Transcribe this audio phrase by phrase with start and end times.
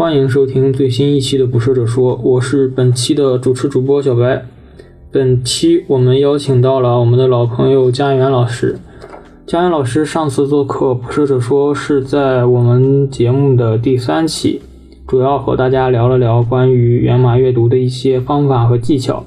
[0.00, 4.42] 欢迎收听最新一期的《捕蛇者说》，我是本期的主持主播小白。
[5.12, 8.78] 本期我们邀请到了我们的老朋友家园老师。
[9.46, 14.62] 家园老师上次做客《捕蛇者说》是在我们节目的第三期，
[15.06, 19.22] 主要和大家聊了聊关于源码阅读的一些方法和技巧。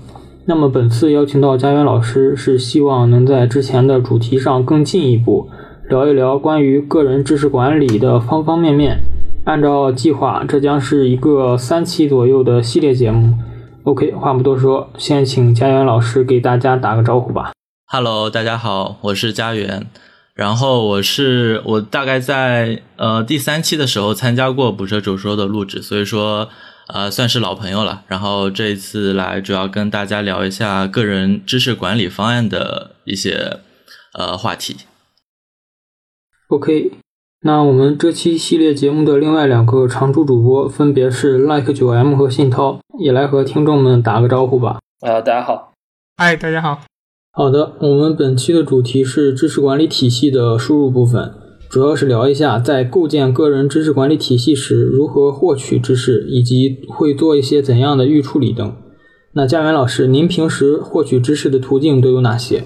[0.45, 5.48] 那么本次邀请到家园老师，是希望能在之前的主题上更进一步，
[5.87, 8.98] 聊一聊关于个人知识管理的方方面面。
[9.45, 13.38] 按照计划，这将是一个三期左右的系列节目。
[13.84, 17.51] OK，话不多说，先请家园老师给大家打个招呼吧。
[17.87, 19.87] Hello，大家好，我是家园。
[20.34, 26.48] 然后我是我大概在呃第三期的时候参加过《捕蛇者说》的录制，所以说
[26.87, 28.03] 呃算是老朋友了。
[28.07, 33.59] 然后这一次来主要跟大家聊一下个人知识管理方案的一些
[34.13, 34.77] 呃话题。
[36.48, 37.02] OK。
[37.46, 44.80] 那我们这期系列节目的另外两个常驻主播分别是 Like 九 M 和信涛，也来和听众们打个招呼吧。
[45.02, 45.74] 啊，大家好。
[46.16, 46.80] 嗨，大家好。
[47.34, 51.34] 好的，我们本期的主题是知识管理体系的输入部分，
[51.70, 58.74] 主要是聊一下在构建个人知识管理体系时如何获取知识，以及会做一些怎样的预处理等。
[59.34, 62.64] 那家园老师，您平时获取知识的途径都有哪些？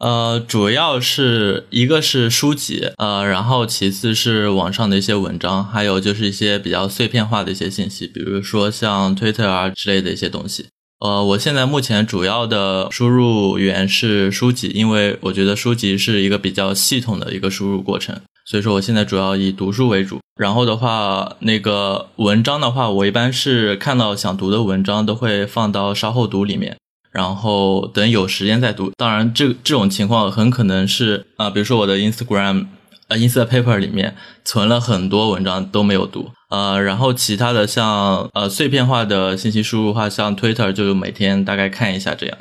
[0.00, 10.68] 呃，主要是一个是书籍，呃，然后其次是网上的一些文章，还有就是一些比较碎片化的一些信息，比如说像 Twitter 啊之类的一些东西。
[11.00, 20.18] 呃，我现在目前主要的输入源是书籍，因为我觉得书籍是一个比较系统的一个输入过程，所以说我现在主要以读书为主。
[20.40, 26.78] 然后的话，那个文章的话，我一般是看到想读的文章都会放到稍后读里面。
[27.12, 28.92] 然后等有时间再读。
[28.96, 32.66] 当然，这这种情况很可能是啊，比如说我的 Instagram
[33.08, 36.30] 呃 Ins Paper 里面存了很多文章都没有读。
[36.50, 42.38] 呃，然后其他的像呃碎片化的信息输入的话，像 Twitter 就每天大概看一下这样。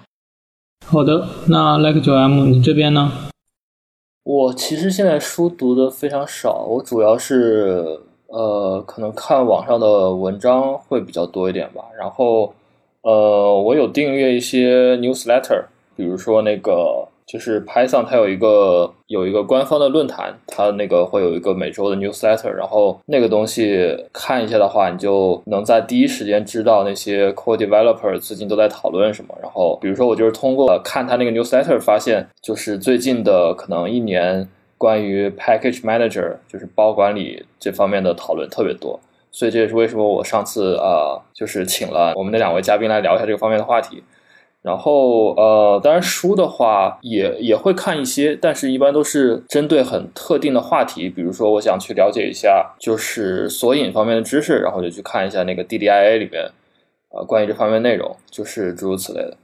[0.85, 3.11] 好的，那 Like 九 M 你这边呢？
[4.23, 12.53] 我其实现在书读的非常少，我主要是呃可能看网上的文章会比较多一点吧，然后。
[13.01, 15.63] 呃，我有订阅一些 newsletter，
[15.95, 29.33] 比如说那个就是 Python，它有一个有一个官方的论坛，它那个会有一个每周的 newsletter，然后那个东西看一下的话，你就能在第一时间知道那些 core developer 最近都在讨论什么。
[29.41, 34.45] 然后，比如说我就是通过看他那个 newsletter 发现，就是最近的可能一年
[34.77, 38.99] 关于 package manager，就是包管理这方面的讨论特别多。
[39.31, 44.03] 所以这也是为什么我上次呃，就是请了我们那两位嘉宾来聊一下这个方面的话题。
[44.61, 56.43] 然后呃，当然书的话也也会看一些，但是一般都是针对很特定的话题，比如说我想去了解一下就是索引方面的知识，然后就去看一下那个 DDIA 里边
[57.11, 59.37] 呃关于这方面内容，就是诸如此类的。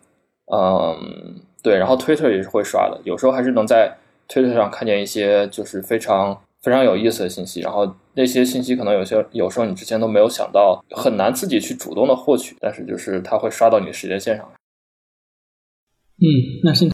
[0.53, 3.95] 嗯，对，然后 Twitter 也是会刷的，有时候还是能在
[4.27, 7.95] Twitter 上看见一些就是非常非常有意思的信息，然后。
[8.17, 14.49] 那些信息可能有些有时候你之前都没有想到，很难自己去主动的获取，但是就是它会刷到你的时间线上。
[16.15, 16.23] 嗯，
[16.63, 16.89] 那现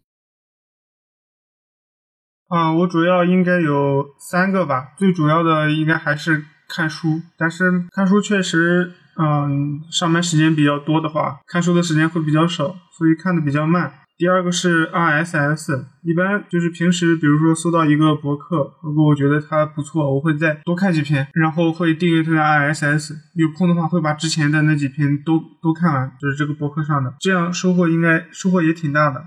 [2.48, 14.01] 啊，我主要应该有三个吧，最主要的应该还是看书，但是看书确实，嗯，上班时间比较多的话，看书的时间会比较少，所以看的比较慢。
[14.22, 29.26] 第二个是 RSS，一般就是平时，比如说搜到一个博客，如果我觉得它不错，我会再多看几篇，然后会订阅它的 RSS，有空的话会把之前的那几篇都都看完，就是这个博客上的，这样收获应该收获也挺大的。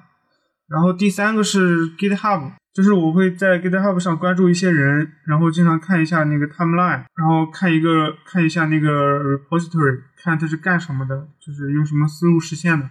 [0.69, 12.89] 然后第三个是 GitHub，就是我会在 GitHub 上关注一些人，然后经常看一下那个 timeline，然后看一个看一下那个 repository，看它是干什么的，就是用什么思路实现的。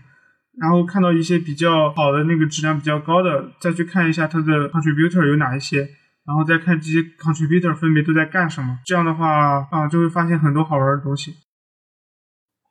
[0.60, 5.80] 然后看到一些比较好的那个质量比较高的，再去看一下它的 contributor 有哪一些，
[6.26, 8.80] 然后再看这些 contributor 分别都在干什么。
[8.86, 11.36] 这样的话啊，就会发现很多好玩的东西。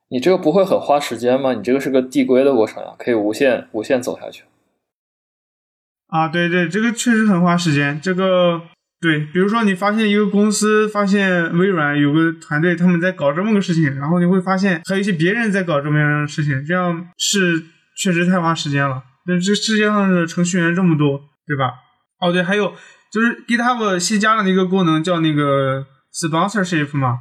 [0.08, 1.55] 你这个不会很花时间吗？
[1.55, 4.44] 你这个是个递归的过程呀，可以无限无限走下去。
[6.08, 8.00] 啊，对对，这个确实很花时间。
[8.00, 8.62] 这个。
[9.03, 17.65] 对，比如说你发现一个公司，发现微软有个团队他们在搞这么个事情，然后你会发现还有一些别人在搞这么样的事情，这样是
[17.99, 19.03] 确实太花时间了。
[19.27, 21.73] 那这世界上的程序员这么多，对吧？
[22.21, 22.73] 哦，对，还有
[23.13, 25.85] 就是 GitHub 新加了一个功能叫那个
[26.15, 27.19] sponsorship 嘛，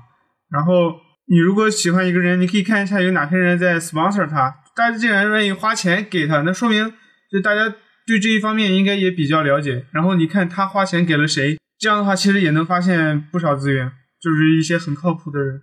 [0.52, 0.94] 然后
[1.32, 6.94] 你如果喜欢一个人，你可以看一下有哪些人在 sponsor 他，大家既然愿意花钱给他，那说明
[7.32, 7.74] 就大家
[8.06, 9.88] 对这一方面应该也比较了解。
[9.92, 11.58] 然后你看他花钱给了谁。
[11.82, 13.92] 这样的话，其实也能发现不少资源，
[14.22, 15.62] 就是一些很靠谱的人。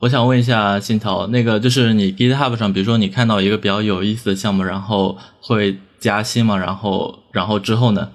[0.00, 6.58] 我想问一下信涛，那个就是你 GitHub 上，比如说你看到一个比较有意思的项目，然后会加薪吗？
[6.58, 8.10] 然后，然后之后呢？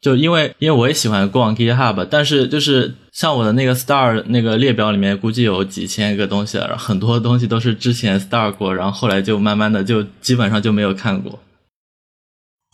[0.00, 11.40] 就因为因为我也喜欢逛 GitHub，但是就是像我的那个 Star 那个列表里面，估计有几千个东西了，很多东西都是之前 Star 过，然后后来就慢慢的就基本上就没有看过。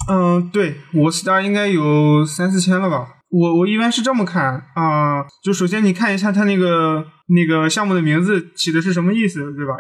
[0.09, 3.16] 嗯，对我 Star 应该有三四千了吧？
[3.29, 9.75] 我我一般是这么看啊，就首先你看一下它那个那个项目的名字起的是什么意思，对吧？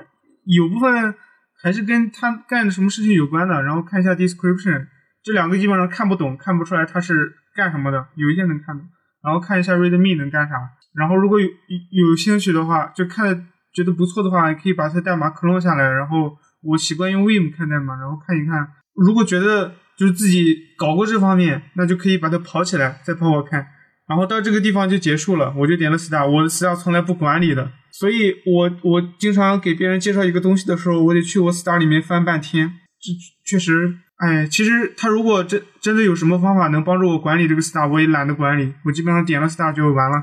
[0.44, 1.14] 有部分
[1.62, 4.86] 还是跟他干的什么事情有关的，然后看一下 description。
[5.22, 8.06] 这两个基本上看不懂，看不出来他是干什么的。
[8.14, 8.86] 有一些能看懂，
[9.24, 10.54] 然后看一下 readme 能干啥。
[10.94, 15.90] 然后如果有有兴趣的话，就看觉得不错的话，可以把它代码 clone 下来。
[15.90, 18.68] 然后我习惯用 vim 看代码，然后看一看。
[18.94, 23.66] 如果觉得就是自己搞过这方面，那就可以把它跑起来，再跑跑看。
[24.08, 26.28] 然后到这个地方就结束了，我就点了 star。
[26.30, 32.72] 我的 star 从来不管理的，所以我我经常给别人介绍一个东西的时候，我得去我 star 里面翻半天。
[33.00, 33.12] 这
[33.44, 33.98] 确实。
[34.18, 40.16] 哎，其实他如果真真的有什么方法能帮助我管理这个 star，我也懒得管理，我基本上点了 star 就完了。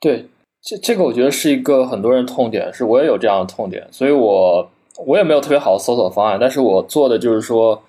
[0.00, 0.28] 对，
[0.60, 4.68] 这这个我觉得是一个很多人痛点，是我也有这样的痛点，所以我
[5.06, 7.80] 我也没有特别好的搜索方案，但是我做的就是说，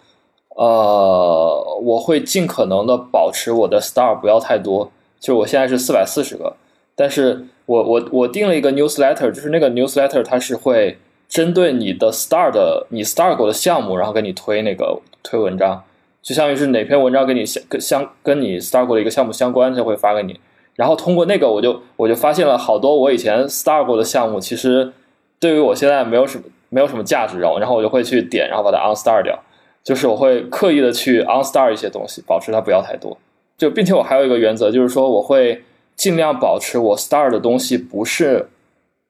[0.55, 6.55] 呃，我会尽可能的保持我的 star 不要太多，就我现在是四百四十个，
[6.95, 10.97] 但是我我我定了一个 newsletter，就是那个 newsletter 它是会。
[11.27, 15.83] 针对你的 star 的你 star 过的项目，然后给你推那个推文章，
[16.21, 20.39] 就相当于是哪篇文章跟你相跟相跟你 star 过的一个项目相关，就会发给你。
[20.75, 24.93] 然后通过那个，我就我就发现了好多我以前 star 过的项目，其实
[25.39, 29.37] 对于我现在没有什么没有什么价值，然后然后我就会去点，然后把它 unstar 掉。
[29.85, 33.17] 就是我会刻意的去 unstar 一些东西，保持它不要太多。
[33.57, 35.63] 就并且我还有一个原则，就是说我会
[35.95, 38.49] 尽量保持我 star 的东西不是。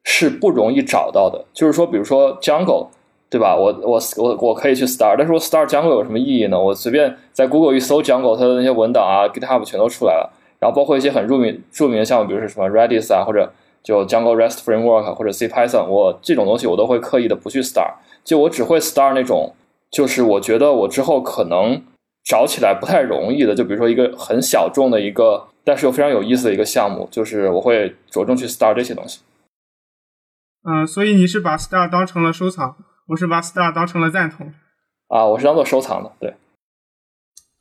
[0.07, 2.89] 是不容易找到的，就是说，比如说 Jungle，
[3.27, 3.55] 对吧？
[3.55, 6.59] 我我我我可以去 Star，但是我 Star Jungle 有什么意义呢？
[6.59, 10.31] 我随便在 Google 一搜 Jungle，它的那些文档啊，GitHub 全都出来了。
[10.59, 13.51] 然后包括一些很著名著名的项目，比如说什么 Redis 啊，或者
[13.81, 17.91] 就 Jungle REST Framework 或者 C Python，我这种东西我都会刻意的不去 Star，
[18.23, 19.55] 就我只会 Star 那种，
[19.95, 21.81] 就是我觉得我之后可能
[22.25, 29.21] 找起来不太容易的，就比如说一个很小众的一个，但是又非常有意思的一个项目，就是我会着重去 Star 这些东西。
[30.67, 32.75] 嗯，所以你是把 star 当成了收藏，
[33.07, 34.51] 我是把 star 当成了赞同。
[35.07, 36.33] 啊，我是当做收藏的，对。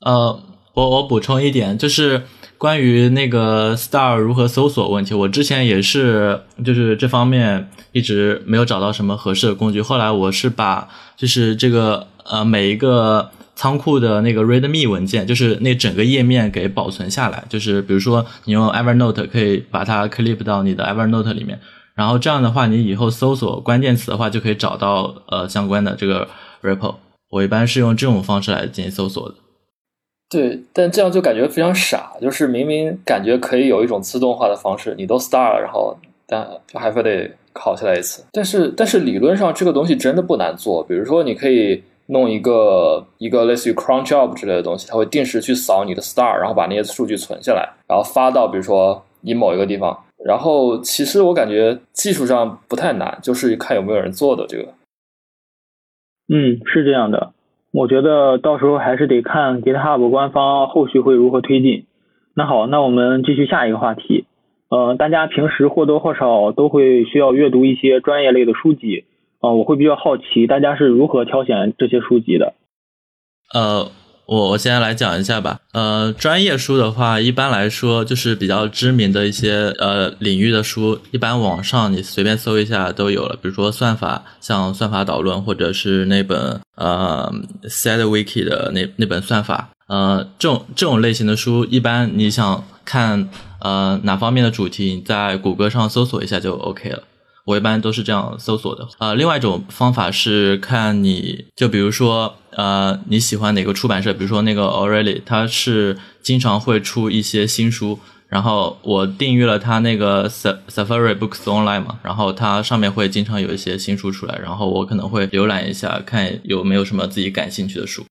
[0.05, 0.43] 呃，
[0.73, 2.23] 我我补充一点，就是
[2.57, 9.81] 关于那个 star 如何搜索问题，我之前也是，就是这方面一直没有找到什么合适的工具。
[9.81, 21.59] 后来我是把就是这个呃每一个仓库的那个 readme 文件，就是那整个页面给保存下来，就是比如说你用 Evernote 可以把它 clip 到你的 Evernote 里面。
[21.95, 26.27] 然后这样的话，你以后搜索关键词的话，就可以找到呃相关的这个
[26.61, 26.95] repo。
[27.29, 29.35] 我一般是用这种方式来进行搜索的。
[30.29, 38.25] 对，但这样就感觉非常傻，就是明明感觉可以有一种自动化的方式，你都 star 了，然后但还非得考下来一次。
[38.33, 50.01] 但是但是理论上这个东西真的不难做，比如说你可以弄一个一个类似于 cron job 之类的东西，它会定时去扫你的 star，然后把那些数据存下来，然后发到比如说你某一个地方。
[50.25, 54.73] 然后，其实我感觉技术上不太难，就是看有没有人做的这个。
[56.33, 57.33] 嗯，是这样的。
[57.71, 61.85] 我觉得到时候还是得看 GitHub 官方后续会如何推进。
[62.33, 64.25] 那好，那我们继续下一个话题。
[64.69, 69.05] 呃，大家平时或多或少都会需要阅读一些专业类的书籍。
[69.45, 72.53] 啊，我会比较好奇，大家是如何挑选这些书籍的？
[73.53, 73.91] 呃。
[74.27, 83.35] 我我先来讲一下吧，呃，专业书的话，一般来说就是比较知名的一些呃领域的书，一般网上你随便搜一下都有了。
[83.39, 87.31] 比如说算法，像算法导论，或者是那本呃
[87.65, 97.03] SetWiki 的那那本算法，呃，这种这种类型的书，一般你想看呃哪方面的主题，你在谷歌上搜索一下就 OK 了。
[97.45, 98.87] 我一般都是这样搜索的。
[98.99, 104.11] 呃，另外一种方法是看你就比如说，呃，你喜欢哪个出版社？
[104.13, 107.99] 比如说那个 O'Reilly，它是经常会出一些新书。
[108.27, 118.03] 然后我订阅了它那个 Safari Books Online 嘛，然后它上面会经常有一些新书出来，然后我可能会浏览一下，看有没有什么自己感兴趣的书。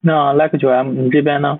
[0.00, 1.58] 那 Like 九 M，你这边呢？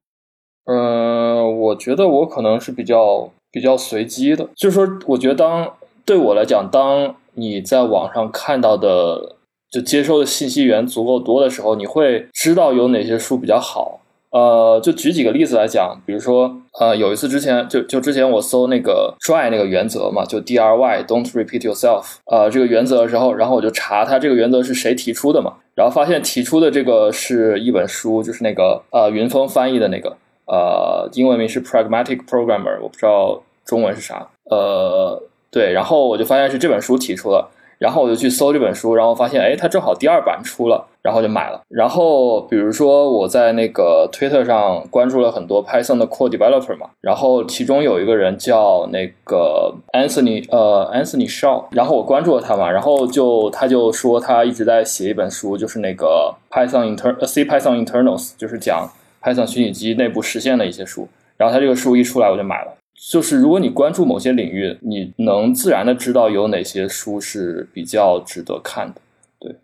[0.64, 5.70] 呃，我觉得我可能是比较比较随机的，就是说，我觉得当。
[6.04, 9.36] 对我来讲，当你在网上看到的
[9.70, 14.00] 就接收的信息源足够多的时候，你会知道有哪些书比较好。
[14.30, 30.16] 呃，就举几个例子来讲，比如说，呃，有一次之前就就之前我搜那个 dry 那个原则嘛，就 D R Y Don't repeat yourself，呃，这个原则的时候，然后我就查它这个原则是谁提出的嘛，然后发现提出的这个是一本书，就是那个呃云峰翻译的那个，
[30.48, 35.22] 呃，英文名是 Pragmatic Programmer，我不知道中文是啥，呃，
[35.54, 37.48] 对，然后我就发现是这本书提出了。
[37.76, 41.60] 然后我就去搜这本书，然后发现，哎，它正好第二版出了，然后就买了。
[41.68, 58.88] 然后比如说我在那个 Twitter 上关注了很多 Python 的 Core Developer 嘛，然后其中有一个人叫那个 Anthony，呃，Anthony Shaw，然后我关注了他嘛，然后就他就说他一直在写一本书，就是那个 Python Intern C Python Internals，就是讲
[59.20, 61.08] Python 虚拟机内部实现的一些书。
[61.36, 62.72] 然后他这个书一出来，我就买了。
[62.94, 69.00] 就是如果你关注某些领域，你能自然的知道有哪些书是比较值得看的。
[69.38, 69.56] 对，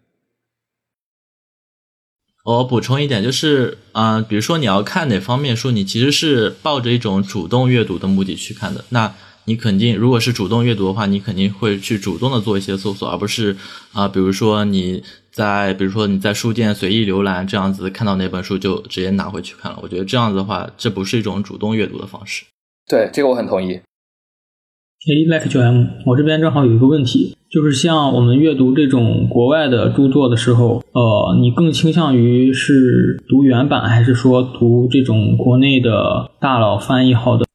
[2.45, 8.85] 我补充一点，就是嗯，比如说你要看哪方面书，你其实是抱着一种主动阅读的目的去看的。
[8.91, 9.15] 那
[9.47, 13.57] 你肯定，如果是主动阅读的话，你肯定会去主动的做一些搜索，而不是
[13.93, 19.79] 啊，比如说你在，比如说你在书店随意浏览这样子，看到哪本书就直接拿回去看了。
[19.83, 22.45] 我觉得这样子的话，这不是一种主动阅读的方式。
[22.91, 23.75] 对，这个我很同意。
[23.75, 37.47] 哎，Like 九 M，我这边正好有一个问题，就是像我们阅读这种国外的著作的时候，呃，你更倾向于是读原版，还是说读这种国内的大佬翻译好的？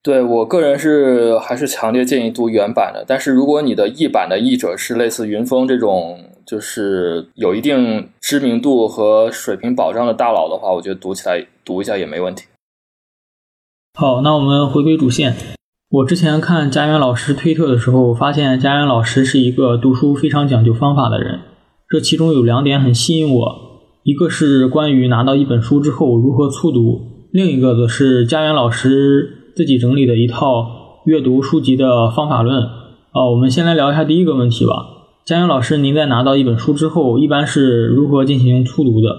[0.00, 12.44] 对我个人是还是强烈建议读原版的，但是如果你的译版的译者是类似云峰这种，就是有一定知名度和水平保障的大佬的话，我觉得读起来读一下也没问题。
[14.00, 15.34] 好，那我们回归主线。
[15.90, 21.40] 我之前看家园老师推特的时候，发现家园老师是一个读书非常讲究方法的人。
[21.88, 23.56] 这其中有两点很吸引我，
[24.04, 27.00] 一个是关于拿到一本书之后如何粗读，
[27.32, 32.62] 另一个则是家园老师自己整理的一套阅读书籍的方法论。
[32.62, 34.74] 啊，我们先来聊一下第一个问题吧。
[35.24, 39.16] 家园老师，您在拿到一本书之后，一般是如何进行粗读的？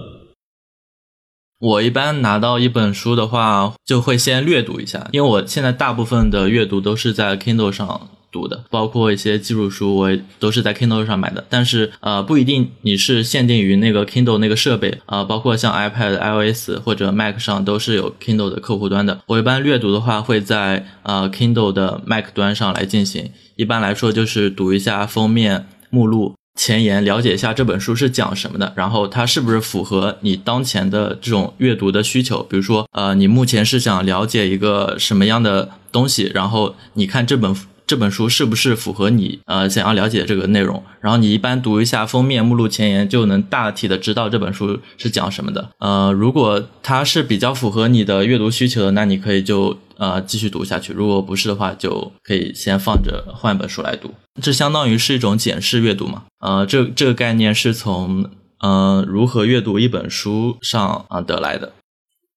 [1.60, 11.44] 我一般拿到一本书的话，就会先略读一下，因为我现在大部分的阅读都是在 Kindle 上读的，包括一些技术书，我都是在 Kindle 上买的。
[11.50, 19.20] 但是呃，不一定你是限定于那个 Kindle 那个设备啊，包括像 iPad、iOS 或者 Mac 上都是有 Kindle 的客户端的。
[19.26, 23.30] 我一般略读的话，会在呃 Kindle 的 Mac 端上来进行。
[23.56, 26.34] 一般来说，就是读一下封面、目录。
[26.56, 32.42] 前言了解一下这本书是讲什么的，然后它是不是符合你当前的这种阅读的需求？
[32.42, 37.54] 比如说，呃，你目前是想了解一个什么样的东西，然后你看这本
[37.90, 40.80] 这本书是不是符合你呃想要了解这个内容？
[41.00, 45.70] 然后你一般读一下封面、目录、前言，就能大体的知道这本书是讲什么的。
[45.80, 49.76] 呃，如果它是比较符合你的阅读需求的，那你可以就。
[50.00, 50.94] 呃，继续读下去。
[50.94, 54.14] 如果不是的话，就可以先放着，换本书来读。
[54.40, 56.24] 这相当于是一种检视阅读嘛？
[56.38, 58.30] 呃，这这个概念是从
[58.60, 61.74] 呃如何阅读一本书上啊得来的。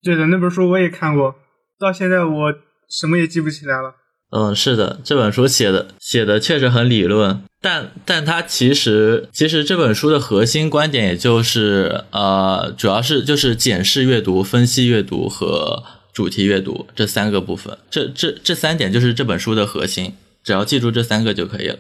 [0.04, 1.36] 对的，那本书我也看过，
[1.80, 2.54] 到现在我
[2.90, 3.96] 什么也记不起来了。
[4.36, 15.84] 嗯，是的，这本书写的写的确实很理论，但但它其实其实这本书的核心观点也就是呃，主要是就是检视阅读、分析阅读和。
[16.13, 20.13] 主题阅读这三个部分，这这这三点就是这本书的核心，
[20.44, 21.80] 只要记住这三个就可以了。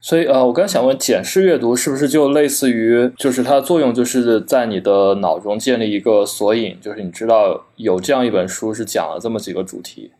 [0.00, 10.12] 所以呃，我刚想问，检视阅读是不是就类似于，就是它的作用就是在你的脑中建立一个索引，就是你知道有这样一本书是讲了这么几个主题。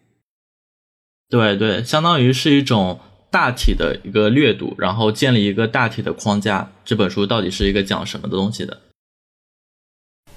[1.28, 8.78] 对对，相当于是一种大体的一个略读，然后建立一个大体的框架，这本书到底是一个讲什么的东西的。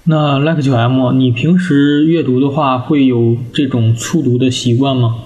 [0.04, 5.24] 那 Like 九 M，你平时阅读的话会有这种粗读的习惯吗？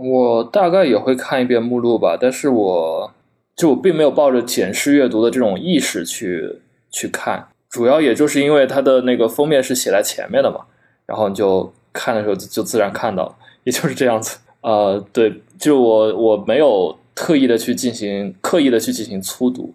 [0.00, 3.12] 我大概也会看一遍目录吧，但是我
[3.54, 6.60] 就我并没有抱着检视阅读的这种意识去
[6.90, 10.60] 去看，主要也就是因为它的那个封面是写在前面的嘛，
[11.04, 14.38] 然后你就看的时候就自然看到了，也就是这样子。
[14.62, 19.74] 呃，对，就我我没有特意的去进行刻意的去进行粗读。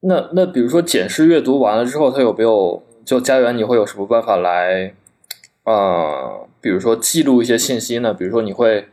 [0.00, 2.82] 那那比如说检视阅读完了之后，它有没有？
[3.08, 4.92] 就家园，你会有什么办法来，
[5.64, 8.12] 呃，比如说记录一些信息呢？
[8.12, 8.86] 比如说你会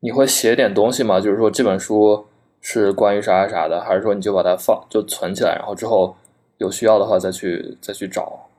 [0.00, 1.18] 你会写点东西吗？
[1.18, 2.26] 就是说这本书
[2.60, 6.14] 是关于啥啥啥的，还是说你就把它放就存起来，然后之后
[6.58, 8.50] 有需要的话再去再去找？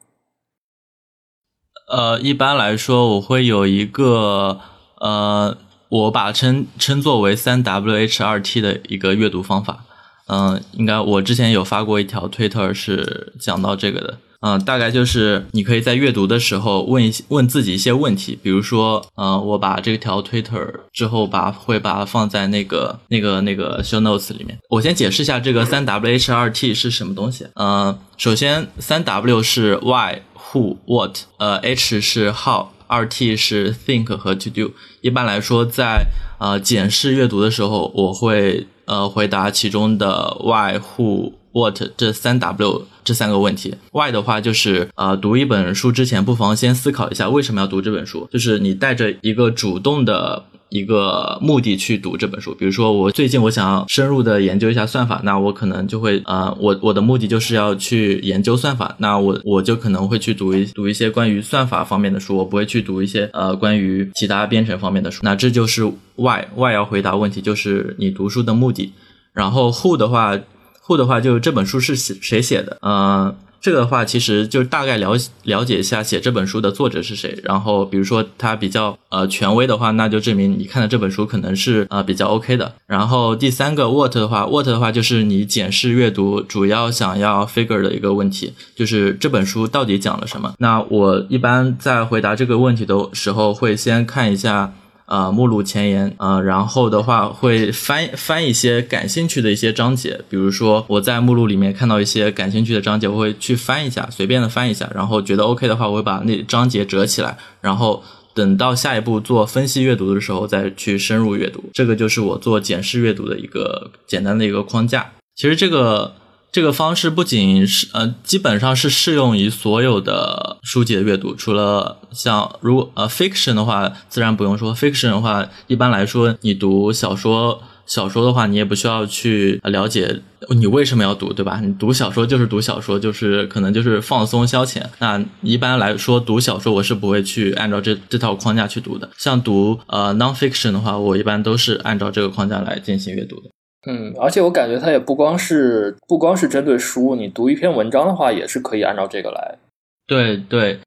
[1.87, 4.59] 呃，一般来说我会有一个
[4.99, 5.55] 呃，
[5.89, 9.85] 我把称称作为三 W H 二 T 的一个阅读方法。
[10.27, 14.17] 嗯，应该我之前有发过一条推特是讲到这个的。
[14.41, 24.57] 嗯、大概就是你可以在阅读的时候问一问自己一些问题，比如说，嗯、我把这条 Twitter 之后把会把它放在那个那个那个 show notes 里面。
[24.69, 27.47] 我先解释一下这个三 W H 二 T 是什么东西。
[27.55, 30.21] 嗯、首先三 W 是 Why、
[30.53, 32.67] Who、What，呃，H 是 How。
[32.89, 34.71] 二 T 是 think 和 to do。
[35.01, 36.07] 一般来说，在
[36.39, 43.75] 呃检视阅读的时候，我会呃回答其中的 why、who、what 这三 W 这三个问题。
[43.91, 50.43] why 的话就是呃读一本书之前，不妨先思考一下为什么要读这本书，就是你带着一个主动的。
[50.69, 65.21] 一个目的去读这本书，比如说我最近我想要深入的研究一下算法，那我可能就会呃，我我的目的就是要去研究算法，那我我就可能会去读一读一些关于算法方面的书，我不会去读一些呃关于其他编程方面的书。
[65.23, 65.83] 那这就是
[66.15, 68.93] why why 要回答问题，就是你读书的目的。
[69.33, 70.37] 然后 who 的话
[70.85, 73.35] ，who 的话就是这本书是写谁写的，呃。
[73.61, 77.37] 这个的话，其实就大概了了解一下写这本书的作者是谁。
[77.43, 82.73] 然后，比如说他比较呃权威的话，那就证明你看的这本书可能是呃比较 OK 的。
[82.87, 90.53] 然后第三个 what 的话，what 的话就是你检视阅读主要想要 figure 的一个问题，就是这本书到底讲了什么。
[90.59, 94.73] 那我一般在回答这个问题的时候，会先看一下。
[95.09, 108.03] 呃，目录前言，呃，然后的话会翻翻一些感兴趣的一些章节，比如说我在目录里面看到一些感兴趣的章节，我会去翻一下，随便的翻一下，然后觉得 OK 的话，我会把那章节折起来，然后
[108.35, 111.63] 等到下一步做分析阅读的时候再去深入阅读。
[111.73, 115.11] 这个就是我做简式阅读的一个简单的一个框架。
[115.35, 116.18] 其实这个。
[116.51, 124.75] 这个方式不仅是呃，基本上是适用于所有的书籍的阅读，除了像如呃 fiction 的话，自然不用说。
[124.75, 131.59] fiction 的话，一般来说，你读小说，小说的话，你也不需要去了解你为什么要读，对吧？
[131.61, 134.81] 你读小说就是读小说，就是可能就是放松消遣。
[134.97, 139.07] 那一般来说，读小说我是不会去按照这这套框架去读的。
[139.17, 143.51] 像读呃 non-fiction 的话，我一般都是按照这个框架来进行阅读的。
[143.87, 149.57] 嗯，而且我感觉它也不光是不光是针对书，你读一篇文章的话，也是可以按照这个来。
[150.05, 150.79] 对对。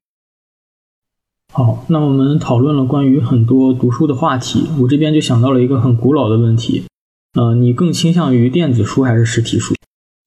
[1.54, 6.86] 好，那我们讨论了关于很多读书的话题，我这边就想到了一个很古老的问题，
[7.38, 9.74] 呃，你更倾向于电子书还是实体书？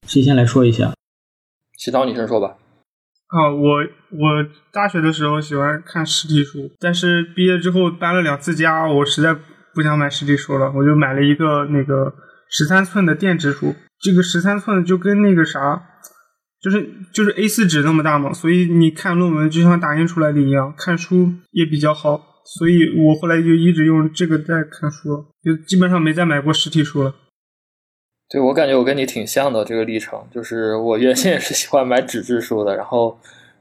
[0.06, 0.92] 谁先来说一下？
[1.76, 2.56] 启涛，你先说吧。
[3.28, 3.78] 啊，我
[4.12, 9.36] 我大学的时候喜欢看实体书，但是毕业之后搬了两次家，我实在
[9.74, 12.14] 不想买实体书了，我就买了一个那个
[12.50, 13.74] 十三寸的电子书。
[13.98, 15.82] 这个十三寸就跟那个啥，
[16.60, 22.20] 就是就是 A 4纸那么大嘛，所以你看论文就像打印出来的一样，看书也比较好。
[22.44, 27.14] 所以我后来就一直用这个在看书，就基本上没再买过实体书了。
[28.28, 33.18] 对，我感觉我跟你挺像的这个历程，就是我原先也是喜欢买纸质书的，然后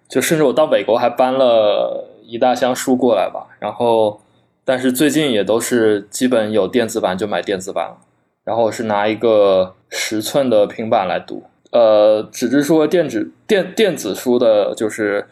[0.10, 4.22] 就甚至我到美国还搬了一大箱书过来吧，然后
[4.64, 7.98] 但是最近也都是基本有电子版就买电子版了，
[8.46, 15.26] 然后是拿一个十寸的平板来读，呃，纸质书和电子电电子书的就是。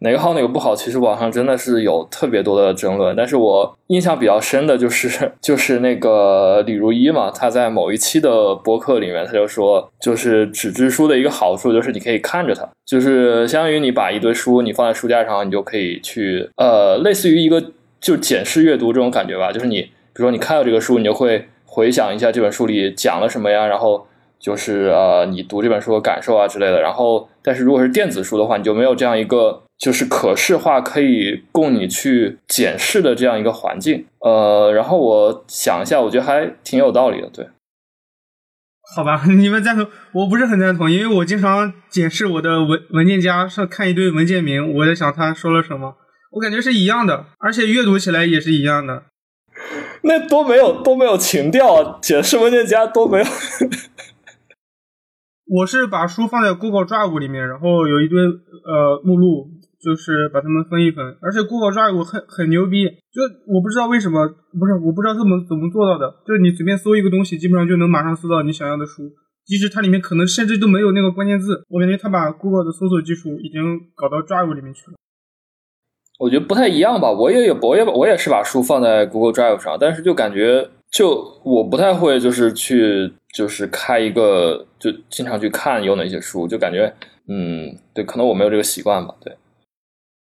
[0.00, 3.16] 哪个好哪个不好，其实网上真的是有特别多的争论。
[3.16, 17.64] 但是我印象比较深的就是，就是那个李如一嘛，他在某一期的播客里面，他就说，就是纸质书的一个好处就是你可以看着它，就是相当于你把一堆书你放在书架上，你就可以去，呃，类似于一个
[17.98, 19.50] 就检视阅读这种感觉吧。
[19.50, 24.06] 就是你，比如说你看到这个书，你就会回想一下这本书里讲了什么呀，然后。
[24.36, 26.78] 就是呃，你读这本书的感受啊之类的。
[26.78, 34.04] 然后，但是如果是电子书的话，你就没有这样一个就是可视化可以供你去检视的这样一个环境。
[34.18, 37.30] 呃，然后我想一下，我觉得还挺有道理的。
[37.30, 37.48] 对，
[38.94, 39.86] 好吧， 你们赞同？
[40.12, 45.96] 我不是很赞同，因为我经常检视我的文文件夹上看一堆文件名，我在想他说了什么，
[46.32, 49.04] 我感觉是一样的，而且阅读起来也是一样的。
[50.02, 51.98] 那多没有多没有情调啊！
[52.02, 53.24] 解释文件夹多没有。
[55.46, 59.46] 我是把书放在 Google Drive 里面，然后有一堆呃目录，
[59.78, 61.04] 就是把它们分一分。
[61.20, 64.26] 而且 Google Drive 很很牛逼，就我不知道为什么，
[64.58, 69.12] 不是我不知道怎么怎么做到的，就是你随便搜一个东西，基本上就能马上搜到你想要的书，
[69.44, 71.62] 即使它里面可能甚至都没有那个关键字。
[71.68, 74.96] 我感觉他把 Google 的搜索技术已经搞到 Drive 里面去了。
[76.18, 86.92] 我觉得不太一样吧，我也有，我也我也是把书放在 Google Drive 上，但是就感觉就我不太会，就是去就是开一个就经常去看有哪些书，就感觉
[87.28, 89.34] 嗯，对，可能我没有这个习惯吧，对。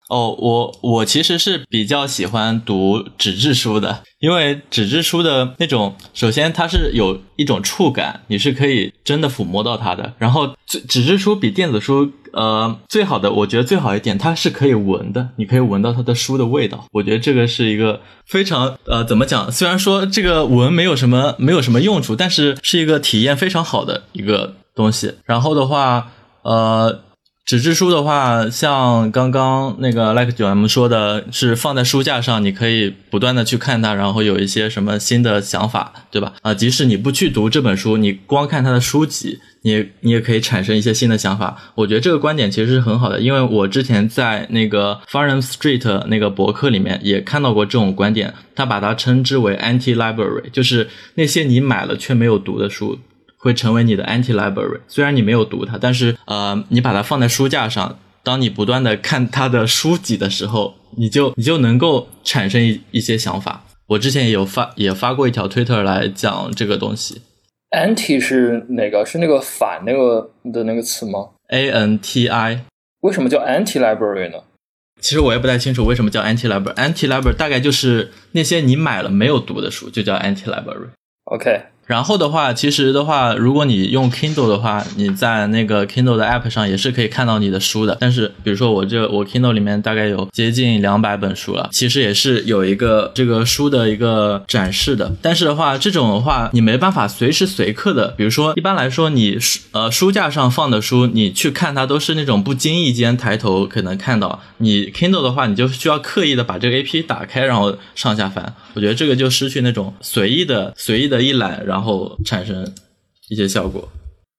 [0.10, 10.14] 哦，我我其实是比较喜欢读纸质书的，因为纸质书的那种，首先它是有一种触感，你是可以真的抚摸到它的。
[10.20, 16.86] 然后纸纸质书比电子书，呃，最好的，我觉得最好一点，它是可以闻的，你可以闻到它的书的味道。
[16.92, 19.52] 我觉得这个是一个非常呃，怎么讲？
[19.52, 25.14] 虽然说这个闻没有什么没有什么用处，但是是一个体验非常好的一个东西。
[25.26, 26.12] 然后的话，
[26.44, 27.00] 呃。
[27.46, 36.32] 纸质书的话，像刚刚那个 Like 九 M 说的，是放在书架上，你可以不断的去看它，然后有一些什么新的想法，对吧？
[36.42, 41.58] 啊，即使你不去读这本书，你光看它的书籍，你你也可以产生一些新的想法。
[41.76, 52.98] 我觉得这个观点其实是很好的，因为我之前在那个 Farnham Street 那个博客里面也看到过这种观点，他把它称之为 Anti Library，就是那些你买了却没有读的书。
[53.44, 63.66] 会成为你的 anti library，虽然你没有读它，但是呃，你把它放在书架上，当你不断的看它的书籍的时候，你就你就能够产生一一些想法。
[63.88, 67.22] 我之前也有发也发过一条 Twitter 来讲这个东西。
[67.72, 69.06] anti 是哪个？
[69.06, 72.64] 是那个反那个的那个词吗？A N T I。
[73.02, 74.38] 为什么叫 anti library 呢？
[75.02, 76.74] 其实我也不太清楚为什么叫 anti library。
[76.76, 80.88] anti library 大概就是那些你买了没有读的书，就叫 anti library。
[81.26, 81.73] OK。
[81.86, 87.98] 然后的话，其实的话，如果你用 Kindle 的话，你在那个 Kindle 的 App 上也是可以看到你的书的。
[88.00, 95.14] 但是，比如说我这我 Kindle 里面大概有接近两百本书了，其实也是有一个这个书的一个展示的。
[95.22, 104.42] 但是的话，这种的话你没办法随时随刻的，比如说一般来说你书呃书架上放的书，你去看它都是那种不经意间抬头可能看到。
[104.60, 108.54] 你 Kindle 的话，你就需要刻意的把这个 A P 打开，然后上下翻。
[108.74, 111.62] 我觉得这个就失去那种随意的随意的一览。
[111.73, 112.64] 然然后产生
[113.32, 113.90] 一些效果。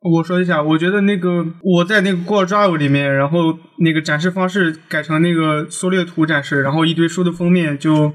[0.09, 8.12] 我说一下，我觉得那个我在那个 Google Drive 里面，然后那个展示方式改成那个缩略图展示，然后一堆书的封面就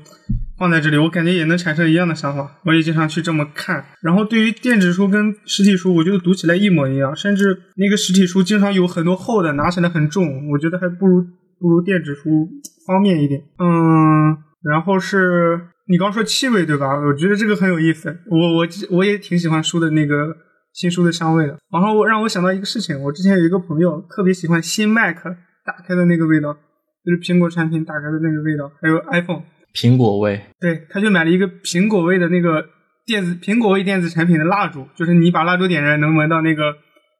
[0.58, 2.62] 放在这里，我感觉也能产生一样的想法。
[2.64, 3.84] 我也经常去这么看。
[4.02, 7.44] 然后对于电子书跟实体书，我觉得读起来一模一样，甚至
[7.76, 11.22] 那个实体书经常有很多厚的，拿起来很重，我觉得还不如
[11.60, 12.48] 不如电子书
[12.88, 13.42] 方便一点。
[13.60, 15.60] 嗯，然后是。
[15.90, 16.86] 你刚说气味对吧？
[17.00, 18.16] 我觉得这个很有意思。
[18.28, 20.38] 我我我也挺喜欢书的那个
[20.72, 21.58] 新书的香味的。
[21.74, 25.18] 然后我让我想到一个事情，我之前有一个朋友特别喜欢新 Mac
[25.66, 29.42] 打开的那个味道，就是苹果产品打开的那个味道，还有 iPhone
[29.74, 30.40] 苹果味。
[30.60, 32.64] 对，他就买了一个苹果味的那个
[33.08, 36.76] 电子苹果味电子产品的蜡烛，就是你把蜡烛点燃能闻到那个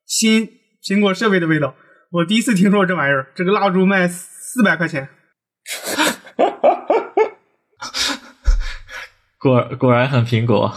[0.06, 0.48] 新
[0.88, 1.74] 苹果设备的味道。
[2.12, 5.10] 我第一次听说这玩意儿，这个蜡烛卖四百块钱。
[9.40, 10.72] 果果然很苹果。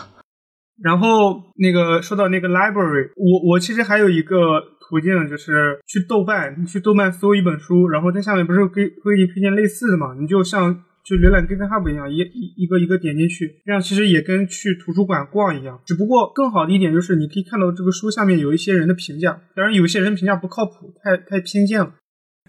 [0.83, 10.15] 然后那个说到那个 library，我我其实还有一个途径，就是去豆瓣，你去豆瓣搜一本书，然后在下面不是给会给你推荐类似的嘛？
[10.19, 15.81] 你就像就浏览 GitHub 一样，一一一个一个点进去，这样其实也跟去图书馆逛一样。
[15.87, 21.93] 只不过更好的一点就是，你可以看到这个书下面有一些人的评价，当然有些人评价不靠谱，太太偏见了。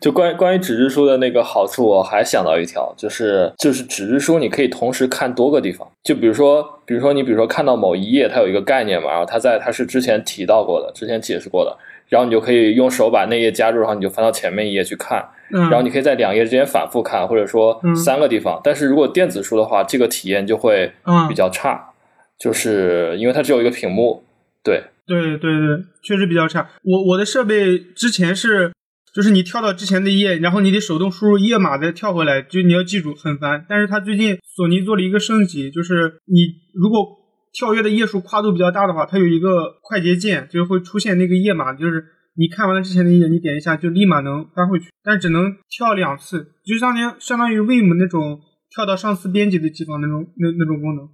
[0.01, 5.89] 就关于关于纸质书的那个好处，我还想到一条，就是就是纸质书你可以同时看多个地方。
[6.03, 11.77] 就比如说，比如说你比如说看到某一页，它有一个概念嘛，然后它在它是之前提到过的，之前解释过的，
[12.09, 18.59] 然后你就可以用手把那页夹住，然后你就翻到前面一页去看，然后你可以在两页之间反复看，或者说三个地方。
[18.61, 20.91] 但是如果电子书的话，这个体验就会
[21.29, 21.91] 比较差，
[22.37, 24.21] 就是因为它只有一个屏幕。
[24.61, 26.67] 对对对对，确实比较差。
[26.83, 28.72] 我我的设备之前是。
[29.13, 33.63] 就是你跳到之前的页，然后你得手动输入页码再跳回来，就你要记住很烦。
[33.69, 36.39] 但是它最近索尼做了一个升级，就是你
[36.73, 37.05] 如果
[37.53, 42.03] 跳跃的页数跨度比较大的话，它有一个快捷键，就是会出现那个页码，就是
[42.35, 48.39] 你看完了之前的页，你点一下就立马能翻回去，但只能跳两次，就相当于相当于 Vim 那种
[48.73, 51.07] 跳到上次编辑的地方那种那那种功能。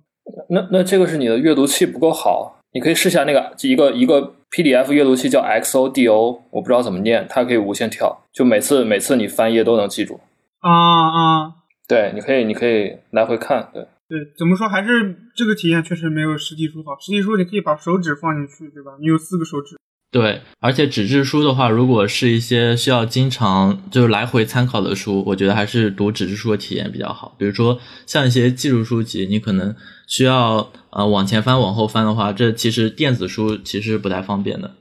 [0.52, 4.39] 那那这个是你的阅读器不够好，你可以试下那个一个一个。
[4.52, 10.20] PDF 阅读器叫 XODO，我不知道怎么念，它可以无限跳，就每次每次你翻页都能记住。
[10.60, 11.54] 啊啊，
[11.88, 16.98] 对，你可以你可以来回看，对对，怎么说还是这个体验确实没有实体书好。
[17.00, 18.92] 实体书你可以把手指放进去，对吧？
[19.00, 19.79] 你有四个手指。
[20.12, 27.36] 对，而且纸质书的话，如果是一些需要经常就是来回参考的书，我觉得还是读纸质书的体验比较好。
[27.38, 29.76] 比如说像一些技术书籍，你可能
[30.08, 34.74] 需要呃往前翻、往后翻的话，这其实电子书其实不太方便的。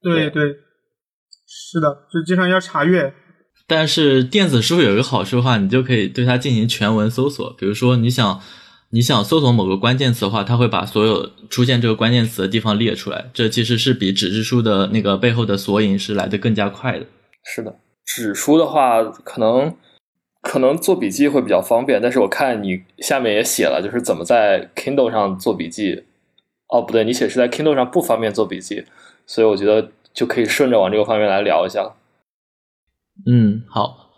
[0.00, 0.44] 对对，
[1.46, 3.12] 是的，就经常要查阅。
[3.66, 7.52] 但是电子书有一个好处的话，你就可以对它进行全文搜索。
[7.58, 8.40] 比如说你想。
[8.90, 13.26] 你想搜索某个关键词的话，它会把所有出现这个关键词的地方列出来。
[13.34, 17.04] 这其实是比纸质书的那个背后的索引是来的更加快的。
[17.44, 19.76] 是的，纸书的话，可能
[20.40, 26.04] 可能做笔记会比较方便，但是我看你下面也写了，就是怎么在 Kindle 上做笔记。
[26.68, 28.84] 哦，不对，你写是在 Kindle 上不方便做笔记，
[29.26, 31.94] 所以我觉得就可以顺着往这个方面来聊一下。
[33.26, 34.10] 嗯，好，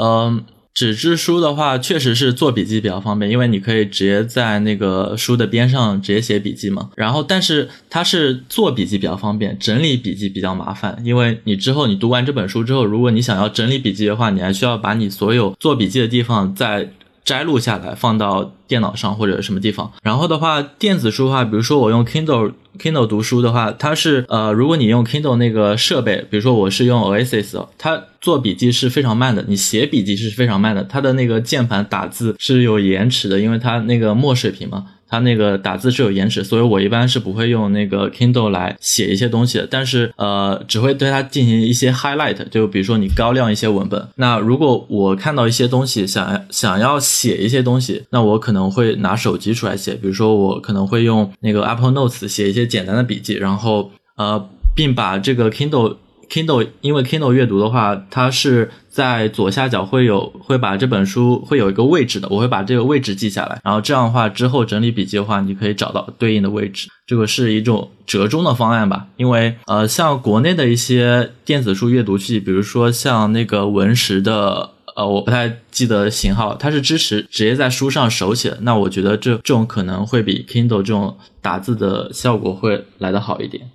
[0.00, 0.44] 嗯。
[0.76, 6.90] 纸质书的话，确实是做笔记比较方便，因为你可以直接在那个书的边上直接写笔记嘛。
[6.96, 16.90] 然后，但是它是做笔记比较方便，整理笔记比较麻烦，因为你之后你读完这本书之后，如果你想要整理笔记的话，你还需要把你所有做笔记的地方再。
[17.26, 34.86] 摘录下来放到电脑上或者什么地方，然后的话，电子书的话，比如说我用 Kindle Kindle 读书的话，它是呃，如果你用 Kindle 那个设备，比如说我是用 Oasis，它做笔记是非常慢的，你写笔记是非常慢的，它的那个键盘打字是有延迟的，因为它那个墨水屏嘛。
[35.08, 39.68] 它那个打字是有延迟，所以我一般是不会用那个 Kindle 来写一些东西的。
[39.70, 44.08] 但是呃，只会对它进行一些 highlight，就比如说你高亮一些文本。
[44.16, 49.94] 那如果我看到一些东西，想想要写一些东西，那我可能会拿手机出来写。
[49.94, 55.96] 比如说我可能会用那个 Apple Notes 写一些简单的笔记，然后呃，并把这个 Kindle。
[56.28, 66.88] Kindle，因为 Kindle 阅读的话，它是在左下角会有会把这本书会有一个位置的，我会把这个位置记下来，然后这样的话之后整理笔记的话，你可以找到对应的位置。
[67.06, 69.06] 这个是一种折中的方案吧？
[69.16, 78.58] 因为呃，像国内的一些电子书阅读器，比如说像那个文石的，呃，我不太记得型号，它是支持直接在书上手写的。
[78.62, 83.70] 那我觉得这这种可能会比 Kindle 这种打字的效果会来得好一点。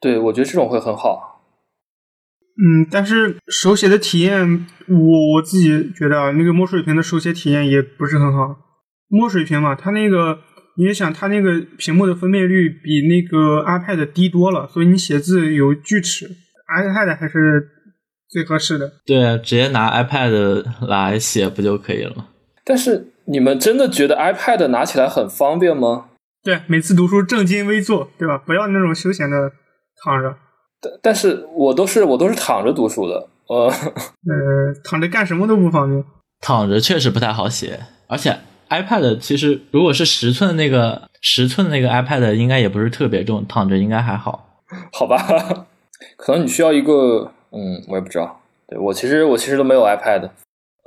[0.00, 1.33] 对，我觉得这种会很好。
[2.56, 8.56] 嗯，但是手写的体验，我我自己觉得啊，那个墨水屏的手写体验也不是很好。
[9.08, 10.38] 墨水屏嘛，它那个
[10.76, 17.68] 你也想，它那个屏幕的分辨率比那个 iPad 低多了，所以你写字有锯齿，iPad 还是
[18.28, 18.92] 最合适的。
[19.04, 22.28] 对啊，直接拿 iPad 来写不就可以了吗？
[22.64, 26.06] 但是你们真的觉得 iPad 拿起来很方便吗？
[26.44, 28.38] 对，每次读书正襟危坐，对吧？
[28.38, 29.50] 不要那种休闲的
[30.04, 30.36] 躺着。
[31.02, 33.66] 但是我都是我都是躺着读书的，呃，
[34.26, 36.04] 呃，躺着干什么都不方便。
[36.40, 44.46] 躺着确实不太好写，而且 iPad 其实如果是十寸那个十寸那个 iPad 应该也不是特别重，躺着应该还好。
[44.92, 45.16] 好吧，
[46.16, 48.40] 可能你需要一个，嗯，我也不知道。
[48.66, 50.30] 对我其实我其实都没有 iPad，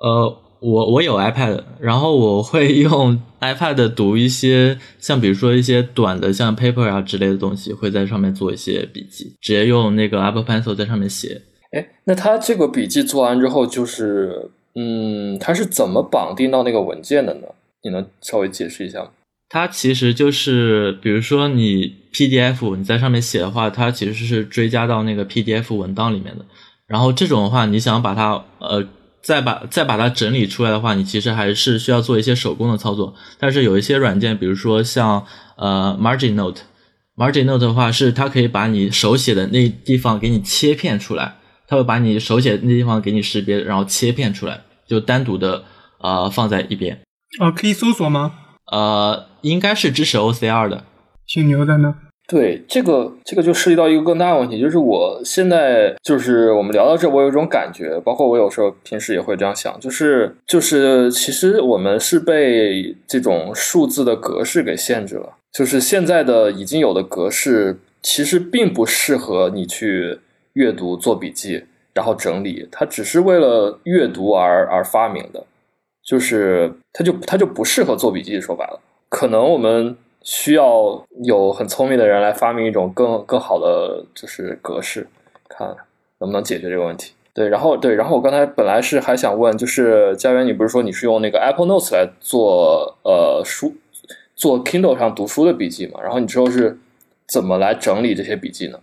[0.04, 0.38] 呃。
[0.60, 11.42] 我我有 iPad，然后我会 用 iPad 读一些，像比如说一些短的，像 paper 啊之类的东西，会在上面做一些笔记，直接用那个 Apple Pencil 在上面写。
[11.72, 17.48] 哎，那它这个笔记做完之后，就是，嗯，它是怎么绑定到那个文件的呢？
[17.84, 19.10] 你能稍微解释一下吗？
[19.50, 26.46] 它其实就是，比如说你 PDF 你在上面写的话，它其实是追加到那个 PDF 文档里面的。
[26.88, 28.84] 然后这种的话，你想把它，呃。
[29.28, 33.14] 再把再把它整理出来的话，你其实还是需要做一些手工的操作。
[33.38, 35.26] 但是有一些软件，比如说像
[35.58, 41.36] 呃 Margin Note，Margin Note 的话是它可以把你手写的那地方给你切片出来，
[41.68, 45.66] 它会把你手写那地方给你识别，然后切片出来，就单独的
[46.00, 47.02] 呃放在一边。
[47.42, 48.32] 哦，可以搜索吗？
[48.72, 50.86] 呃，应该是支持 OCR 的，
[51.28, 51.96] 挺牛的呢。
[52.28, 70.20] 对这个，这个就涉及到一个更大的问题，就是我现在就是我们聊到这，我有一种感觉，包括我有时候平时也会这样想，就是就是其实我们是被这种数字的格式给限制了，就是现在的已经有的格式其实并不适合你去
[70.52, 71.64] 阅读、做笔记，
[71.94, 75.46] 然后整理，它只是为了阅读而而发明的，
[76.06, 78.42] 就是它就它就不适合做笔记。
[78.42, 79.96] 说白了，可能我们。
[80.30, 85.08] 需要有很聪明的人来发明一种更更好的就是格式，
[85.48, 85.66] 看
[86.20, 87.14] 能不能解决这个问题。
[87.34, 93.74] 对，然后对，然后我刚才本来是还想问，就是家园，你不是说你是用那个 Apple Notes 来做呃书
[94.36, 96.02] 做 Kindle 上读书的笔记嘛？
[96.04, 96.78] 然后你之后是
[97.26, 98.80] 怎么来整理这些笔记呢？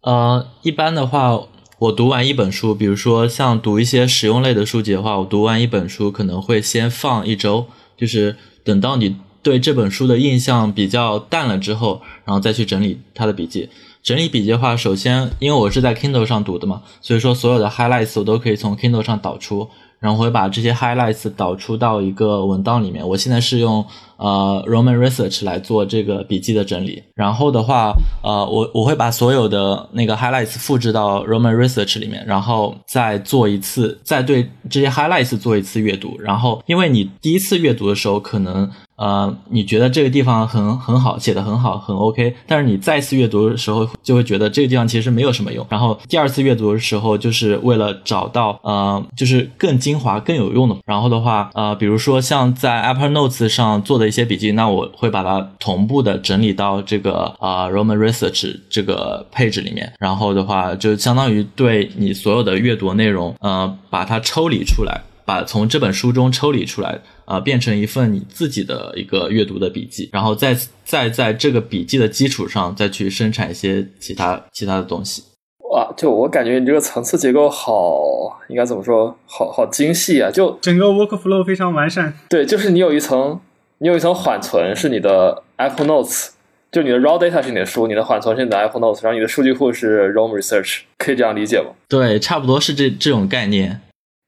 [0.00, 1.38] 呃，一般的话，
[1.78, 7.66] 我读完一本书，比如说像读一些实用类的书籍的话，我读完一本书可能会先放一周，
[7.98, 9.16] 就是等到你。
[9.46, 13.68] 对这本书的印象比较淡了之后，然后再去整理他的笔记。
[14.02, 19.68] 整理笔记的话，首先因为我是在 Kindle 上读的嘛，所以说所有的 highlights 我都可以从 Kindle 上导出。
[19.98, 23.08] 然后我会把这些 highlights 导出到一个文档里面。
[23.08, 23.84] 我现在是用
[24.18, 27.02] 呃 Roman Research 来做这个笔记的整理。
[27.14, 36.20] 然后的话，呃，我我会把所有的那个 highlights 复制到 Roman Research 里面，然后再做一次，再对这些 highlights 做一次阅读。
[36.20, 45.66] 然后，因为你第一次阅读的时候，可能呃，你觉得这个地方很很好，写的很好，很 OK，但是你再次阅读的时候就会觉得这个地方其实没有什么用。
[45.68, 50.76] 然后第二次阅读的时候，就是为了找到呃，就是更精华、更有用的。
[50.86, 59.92] 然后的话，呃，比如说像在 Apple Notes 上做的一些笔记，那我会把它同步的整理到这个啊 Roman Research 这个配置里面。
[59.98, 65.02] 然后的话，就相当于对你所有的阅读内容，呃，把它抽离出来。
[65.26, 75.24] 把从这本书中抽离出来，啊，变成一份你自己的一个阅读的笔记，然后再再在这个笔记的基础上再去生产一些其他其他的东西。
[75.72, 79.18] 哇，就我感觉你这个层次结构好，应该怎么说？
[79.26, 80.30] 好好精细啊！
[80.30, 82.16] 就整个 workflow 非常完善。
[82.28, 83.40] 对，就是你有一层，
[83.78, 86.28] 你有一层缓存是你的 Apple Notes，
[86.70, 91.70] 就你的 raw data 是你的书，你的缓存是你的 Apple Notes，然后你的数据库是 Roam Research，可以这样理解吗？
[91.88, 93.80] 对，差不多是这这种概念。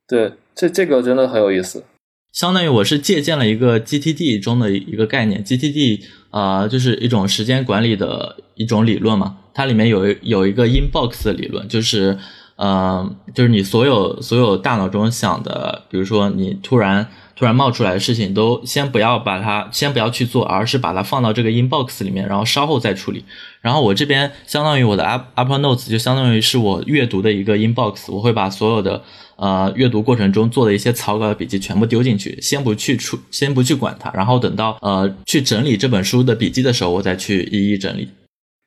[0.08, 0.32] 对。
[0.58, 1.84] 这这个真的很有意思，
[2.32, 12.18] 相当于我是借鉴了一个 GTD 中的一个概念，GTD 啊就是一种时间管理的一种理论嘛，它里面有有一个 inbox 的理论，就是
[12.56, 23.24] 嗯就是你所有所有大脑中想的，比如说你突然突然冒出来的事情，都先不要把它先不要去做，而是把它放到这个 inbox 里面，然后稍后再处理。
[23.60, 25.04] 然后我这边相当于我的
[25.36, 29.04] Apple Notes 就相当于是我阅读的一个 inbox，我会把所有的。
[29.38, 38.08] 呃，阅读过程中做的一些草稿的笔记全部丢进去，先不去出，先不去管它，然后等到呃去整理这本书的笔记的时候，我再去一一整理。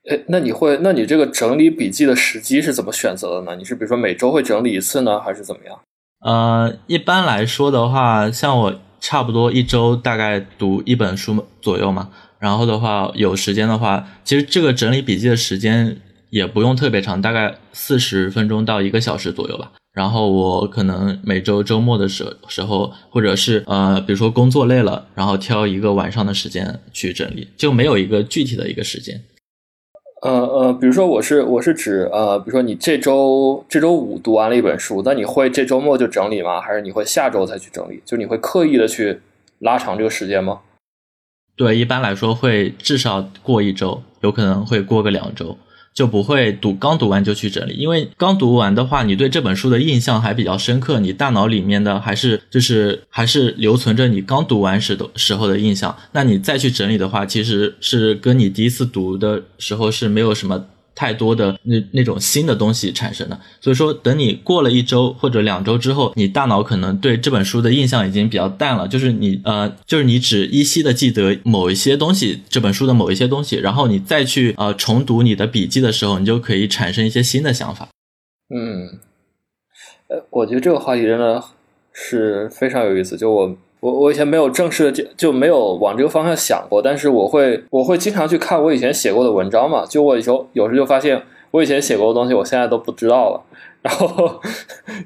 [0.10, 3.55] 哎，那你会，那你这个整理笔记的时机是怎么选择的呢？
[3.57, 5.77] 你是比如说每周会整理一次呢，还是怎么样？
[6.25, 15.97] 呃，一般来说的话，像我差不多一周大概读一本书左右嘛，然后的话有时间的话，其实这个整理笔记的时间
[16.29, 19.73] 也不用特别长，大概四十分钟到一个小时左右吧。
[19.93, 29.21] 然后我可能每周周末的时时候，或者是呃，比如说工作累了，然后挑一个晚上的时间去整理，就没有一个具体的一个时间。
[30.21, 36.62] 呃呃，比如说我是我是指呃，比如说你这周这周五读完了一本书，那你会这周末就整理吗？
[36.62, 38.01] 还是你会下周再去整理？
[38.06, 39.19] 就你会刻意的去
[39.60, 40.62] 拉长这个时间吗？
[41.58, 45.58] 对，一般来说会至少过一周，有可能会过个两周。
[45.93, 55.95] 就不会读刚读完就去整理，因为刚读完的话，你对这本书的印象还比较深刻，你大脑里面的还是就是还是留存着你刚读完时的时候的印象。
[56.13, 60.65] 那你再去整理的话，其实是跟你第一次读的时候是没有什么。
[61.01, 77.87] 太多的那那种新的东西产生的，所以说等你过了一周或者两周之后，你大脑可能对这本书的印象已经比较淡了，就是你呃，就是你只依稀的记得某一些东西，这本书的某一些东西，然后你再去呃重读你的笔记的时候，你就可以产生一些新的想法。
[78.53, 78.99] 嗯，
[80.07, 81.43] 呃，我觉得这个话题真的
[81.91, 83.57] 是非常有意思，就我。
[83.81, 93.41] 我我以前没有正式的就就没有往这个方向想过，但是我会我会经常去看我以前写过的文章嘛，就我有时候有时就发现我以前写过的东西，我现在都不知道了，
[93.81, 94.39] 然后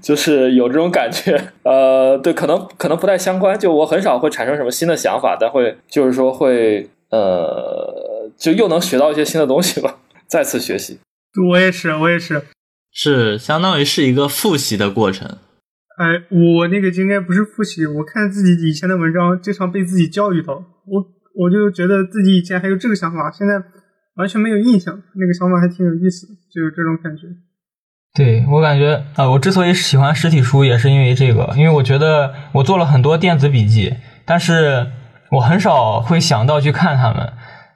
[0.01, 10.99] 就是有这种感觉，呃，对，可能可能不太相关，就我很少会产生什么新的想法，但会就是说会呃，就又能学到一些新的东西吧，再次学习。
[11.49, 12.41] 我也是，我也是，
[12.91, 15.37] 是相当于是一个复习的过程。
[15.97, 21.05] 哎，我那个应该不是复习，我看自己以前的文章，经常被自己教育到，我
[21.35, 23.53] 我就觉得自己以前还有这个想法，现在
[24.15, 27.23] 完全没有印象，那个想法还挺有意思，就有这种感觉。
[28.13, 33.93] 对我感觉啊，我之所以喜欢实体书，也是因为这个，因为我觉得我做了很多电子笔记，
[34.25, 34.87] 但是
[35.31, 37.31] 我很少会想到去看它们。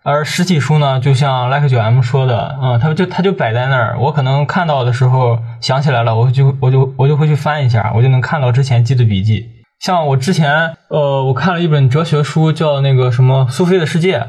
[0.09, 9.45] 而实体书呢，就像 Like 九 M 说的，嗯，它就它就摆在那儿，我可能看到的时候想起来了，我就我就我就会去翻一下，我就能看到之前记的笔记。
[9.79, 14.19] 像我之前，呃，我看了一本哲学书，叫那个什么《苏菲的世界》。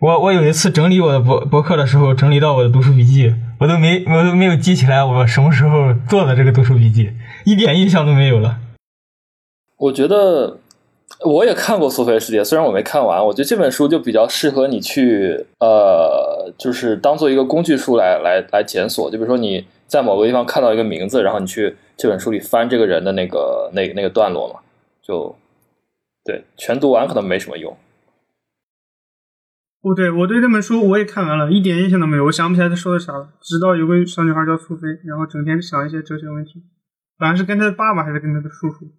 [0.00, 7.12] 我我有一次整理我的博博客的时候，整理到我的读书笔记，我都没我都没有记起来我什么时候做的这个读书笔记，
[7.44, 8.58] 一点印象都没有了。
[9.78, 10.60] 我觉得。
[11.24, 19.10] 我也看过《苏菲世界》，虽然我没看完，我觉得这本书就比较适合你去，呃，就是当做一个工具书来来来检索。
[19.10, 24.60] 就比如说你在某个地方看到一个名字，然后你去这本书里翻这个人的那个那那个段落嘛，
[25.00, 25.34] 就
[26.24, 27.76] 对，全读完可能没什么用。
[29.80, 33.28] 不对，我对这本书我也看完了，一点印象都没有，我想不起来他说的啥了。
[33.40, 36.64] 知道有个小女孩叫苏菲，然后整天想一些哲学问题，
[37.16, 38.90] 反正是跟她的爸爸还是跟她的叔叔。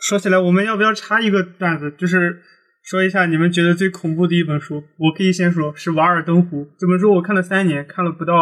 [0.00, 1.90] 说起来，我们要不要插一个段子？
[1.92, 2.42] 就是
[2.82, 4.82] 说一下你们觉得最恐怖的一本书。
[4.98, 8.34] 我可以先说，是《瓦尔登湖》这本书，我看了三年，看了不到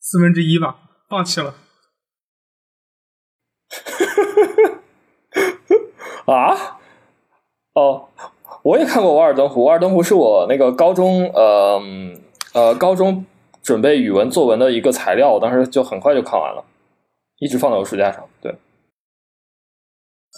[0.00, 0.76] 四分之一吧，
[1.08, 1.54] 放弃了。
[6.26, 6.78] 啊？
[7.74, 8.08] 哦，
[8.62, 11.80] 我也看过《瓦尔登湖》，《瓦尔登湖》是我那个高中呃
[12.54, 13.24] 呃高中
[13.62, 16.64] 准备语文作文的一个材料，我当时就很快就看完了，
[17.38, 18.28] 一直放在我书架上。
[18.40, 18.52] 对，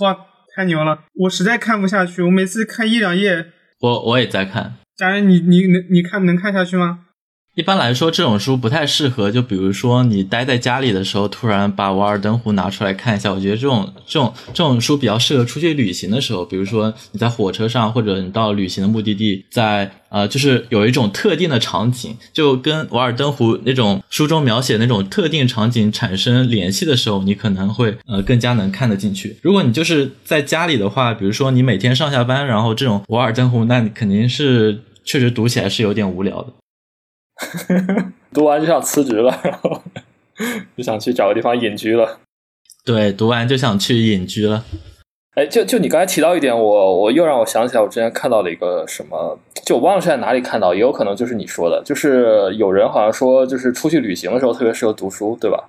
[0.00, 0.16] 哇，
[0.54, 1.04] 太牛了！
[1.14, 3.52] 我实在看不下去，我每次看一两页。
[3.80, 4.74] 我我也在看。
[4.96, 7.06] 家人，你你能你看能看下去吗？
[7.58, 9.32] 一般来说，这种书不太适合。
[9.32, 16.44] 就比如说，你待在家里的时候，突然把《瓦尔登湖》拿出来看一下，我觉得这种这种这种书比较适合出去旅行的时候。
[16.44, 29.36] 比如说你在火车上，或者你到旅行的目的地，在呃，就是有一种特定的场景，就跟《瓦尔登湖》那种书中描写那种特定场景产生联系的时候，你可能会呃更加能看得进去。
[29.42, 36.52] 如果你就是在家里的话，比如说你每天上下班，然后这种《瓦尔登湖》，那你肯定是确实读起来是有点无聊的。
[38.32, 39.82] 读完就想辞职了，然 后
[40.76, 42.18] 就想去找个地方隐居了。
[42.84, 44.64] 对，读完就想去隐居了。
[45.34, 55.68] 哎，就就你刚才提到一点，我我又让我想起来，我之前看到了一个什么，就我忘了是在哪里看到，也有可能就是你说的，就是有人好像说，就是出去旅行的时候特别适合读书，对吧？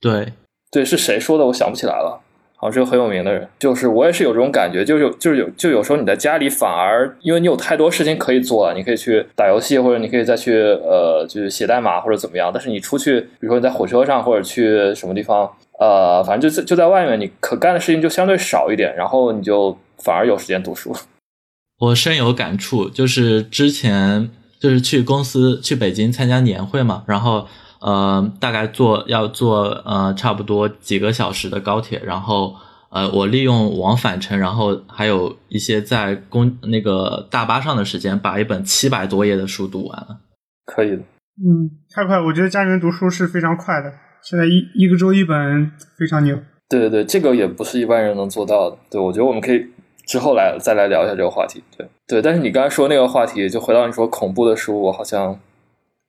[0.00, 0.32] 对，
[0.70, 1.46] 对，是谁说的？
[1.46, 2.20] 我想不起来了。
[2.62, 12.52] 好是个很有名的人，就是我也是有这种感觉，就是有就是有就有时候你在家里反而因为你有太多事情可以做了，你可以去打游戏，或者你可以再去呃就是写代码或者怎么样。
[12.54, 15.50] 但是你出去，比如说你在火车上或者去什么地方，
[15.80, 20.94] 呃，反正就在就在外面，你可干的事情就相对少一点，然后你就反而有时间读书。
[21.80, 27.48] 我深有感触，就是之前就是去公司去北京参加年会嘛，然后。
[27.82, 32.54] 呃，大概坐要坐呃差不多几个小时的高铁，然后
[32.90, 40.20] 呃我利用往返程，然后还有一些在公那个大巴上的时间，把一本七百多页的书读完了。
[40.64, 46.38] 可以的，嗯，太快，我觉得家里面读书是非常快的，现在一一个周一本非常牛。
[46.68, 48.76] 对对对，这个也不是一般人能做到的。
[48.88, 49.66] 对，我觉得我们可以
[50.06, 51.62] 之后来再来聊一下这个话题。
[51.76, 55.36] 对对，但是你刚才说那个话题，就回到你说恐怖的书，我好像。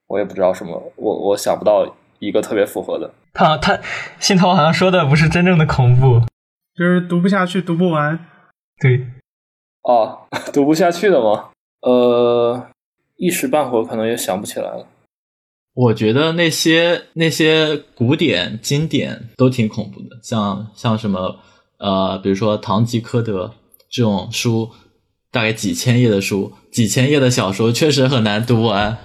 [0.08, 3.12] 我也不知道什么，我我想不到一个特别符合的。
[3.34, 3.80] 他他
[4.20, 6.22] 信涛好像说的不是真正的恐怖，
[6.76, 8.20] 就是读不下去，读不完。
[8.80, 9.08] 对，
[9.84, 11.50] 哦， 读不下去的吗？
[11.82, 12.68] 呃，
[13.18, 14.88] 一时半会儿可能也想不起来了。
[15.74, 21.40] 我觉得那些那些古典经典都挺恐怖的，像像什么
[21.80, 23.48] 呃，比如说《堂吉诃德》
[23.90, 24.70] 这种书，
[25.32, 29.00] 大概几千页的书，几千页的小说，确实很难读完。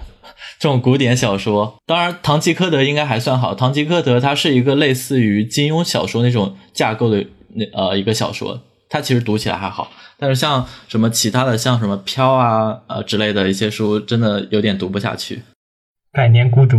[0.59, 7.25] 这种古典小说，当然《堂吉诃德》应该还算好，《堂吉诃德》它是一个类似于金庸小说那种架构的
[7.55, 9.91] 那呃一个小说，它其实读起来还好。
[10.17, 15.41] 但是像什么其他的，像什么《飘》啊呃之类的一些书，真的有点读不下去。
[16.11, 16.77] 百年孤独，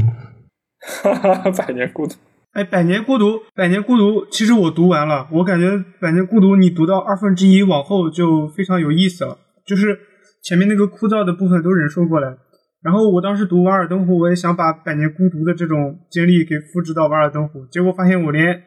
[1.03, 2.15] 哈哈，百年孤独。
[2.53, 9.97] 哎，百年孤独，百年孤独，其实我读完了，我感觉百年孤独你读到二分之一往后就非常有意思了，就是
[10.43, 12.37] 前面那个枯燥的部分都忍受过来。
[12.83, 18.63] 然后我当时读《瓦尔登湖》，我也想把《百年孤独》的这种经历给复制到《瓦尔登湖》，结果发现我连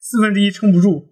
[0.00, 1.08] 四分之一撑不住。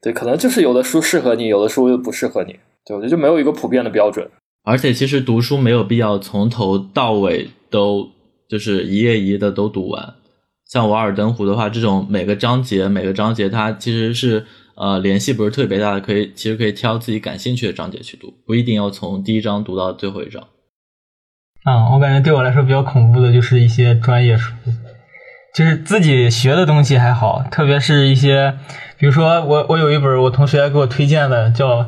[0.00, 2.52] 对，可能就是有的书适合你，有的书又不适合你。
[2.86, 4.30] 对，我觉得就没有一个普遍的标准。
[4.62, 8.08] 而且其实读书没有必要从头到尾都
[8.48, 10.14] 就是一页一页的都读完。
[10.66, 20.46] 像《瓦尔登湖》的话，这种每个章节每个章节它其实是呃联系不是特别大的，可以其实可以挑自己感兴趣的章节去读，不一定要从第一章读到最后一章。
[21.64, 24.54] 啊，我感觉对我来说比较恐怖的就是一些专业书，
[25.54, 28.54] 就是自己学的东西还好，特别是一些，
[28.98, 31.86] 比如说我我有一本我同学给我推荐的，叫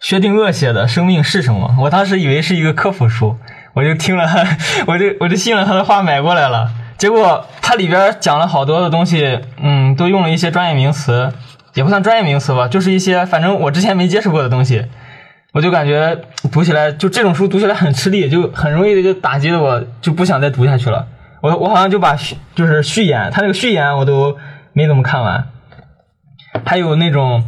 [0.00, 3.36] 薛定谔写的《生命是什么》，我当时以为是一个科普书，
[3.74, 4.26] 我就听了，
[4.88, 11.32] 我就我就信了他的话买过来了，结果它里边讲了好多的东西，嗯，都用了一些专业名词，
[11.74, 14.86] 也不算专业名词吧，就是一些反正我之前没接触过的东西。
[15.54, 16.20] 我就感觉
[16.52, 21.08] 读起来就这种书读起来很吃力，就很容易的就打击的我就不想再读下去了。
[21.40, 22.16] 我我好像就把
[22.56, 24.36] 就是序言，他那个序言我都
[24.72, 25.48] 没怎么看完。
[26.66, 27.44] 还有那种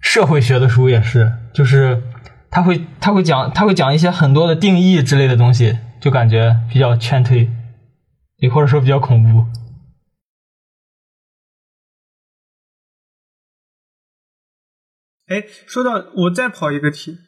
[0.00, 2.02] 社会学的书也是，就是
[2.50, 7.48] 他会他会讲他会讲一些很多的定义之类的东西，就感觉比较劝退，
[8.38, 9.46] 也或者说比较恐怖。
[15.28, 17.27] 哎，说到我再跑一个题。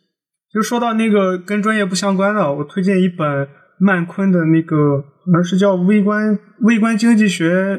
[0.52, 3.48] 就说到那个跟专业不相关的，我推荐一本
[3.78, 7.76] 曼昆的那个，好像是叫《微观微观经济学》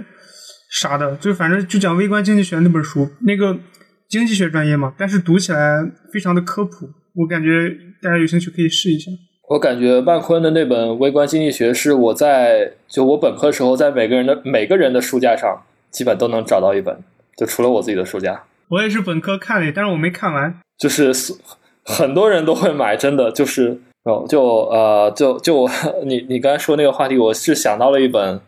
[0.72, 3.60] 啥的，就反正就讲微观经济学那本书，那个
[4.08, 7.70] 经济学专业嘛，但是读起来非常的科普，我感觉
[8.02, 9.12] 大家有兴趣可以试一下。
[9.50, 16.98] 我感觉曼昆的那本《微观经济学》是我在就我本科时候在每个人的每个人的书架上基本都能找到一本，
[17.36, 18.42] 就除了我自己的书架。
[18.70, 20.56] 我也是本科看的，但是我没看完。
[20.78, 21.12] 就是。
[21.92, 25.68] 很多人都会买，真的就是哦，就呃，就就
[26.06, 28.40] 你你刚才说那个话题，我是想到了一本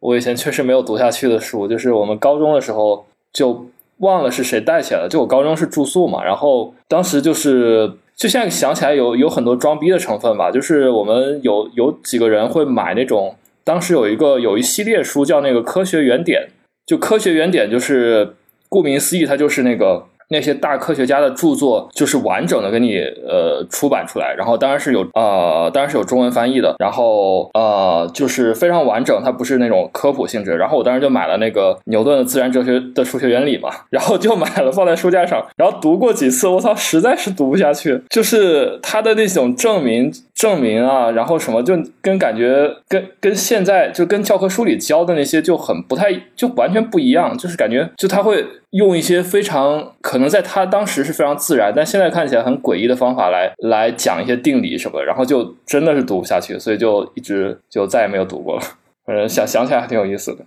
[0.00, 3.66] 我以前确实没有读下去的书，就是我们高中的时候就
[3.98, 13.34] 忘了是谁带起来的，就我高中是住宿嘛，然后当时就是就现在想起来有 有很多装逼的成分吧，就是我们有有几个人会买那种，
[13.64, 16.48] 当时有一个有一系列书叫那个科学原点，
[16.86, 18.34] 就科学原点就是
[18.68, 20.06] 顾名思义，它就是那个。
[20.32, 30.56] 那些大科学家的著作就是完整的给你呃出版出来，然后当然是有呃当然是有中文翻译的，然后呃就是非常完整，它不是那种科普性质。
[30.56, 48.44] 然后我当时就买了那个牛顿的自然哲学的数学原理嘛，然后就买了放在书架上，然后读过几次，我操，实在是读不下去，就是他的那种证明证明啊，然后什么就跟感觉跟跟现在就跟教科书里教的那些就很不太就完全不一样，就是感觉就他会。
[48.72, 58.62] 用一些非常可能在他当时是非常自然，但现在看起来很诡异的方法来来讲一些定理什么的，然后就真的是读不下去，所以就一直就再也没有读过了。
[59.04, 60.44] 反正想想起来还挺有意思的。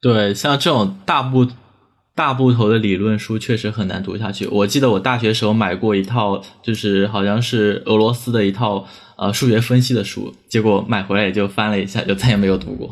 [0.00, 1.46] 对，像这种大部
[2.14, 4.46] 大部头的理论书确实很难读下去。
[4.46, 8.86] 我记得我大学时候买过一套，就是好像是俄罗斯的一套
[9.16, 12.88] 呃数学分析的书，结果买回来也就翻了一下，就再也没有读过。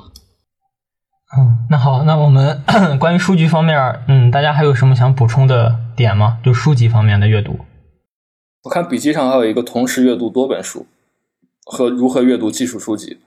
[1.36, 2.60] 嗯，那好，那我们
[2.98, 6.38] 关于书籍方面，嗯，大家还有什么想补充的点吗？
[6.42, 7.60] 就书籍方面的阅读。
[8.64, 10.86] 我看笔记上还有一个同时阅读多本书
[11.64, 13.18] 和如何阅读技术书籍。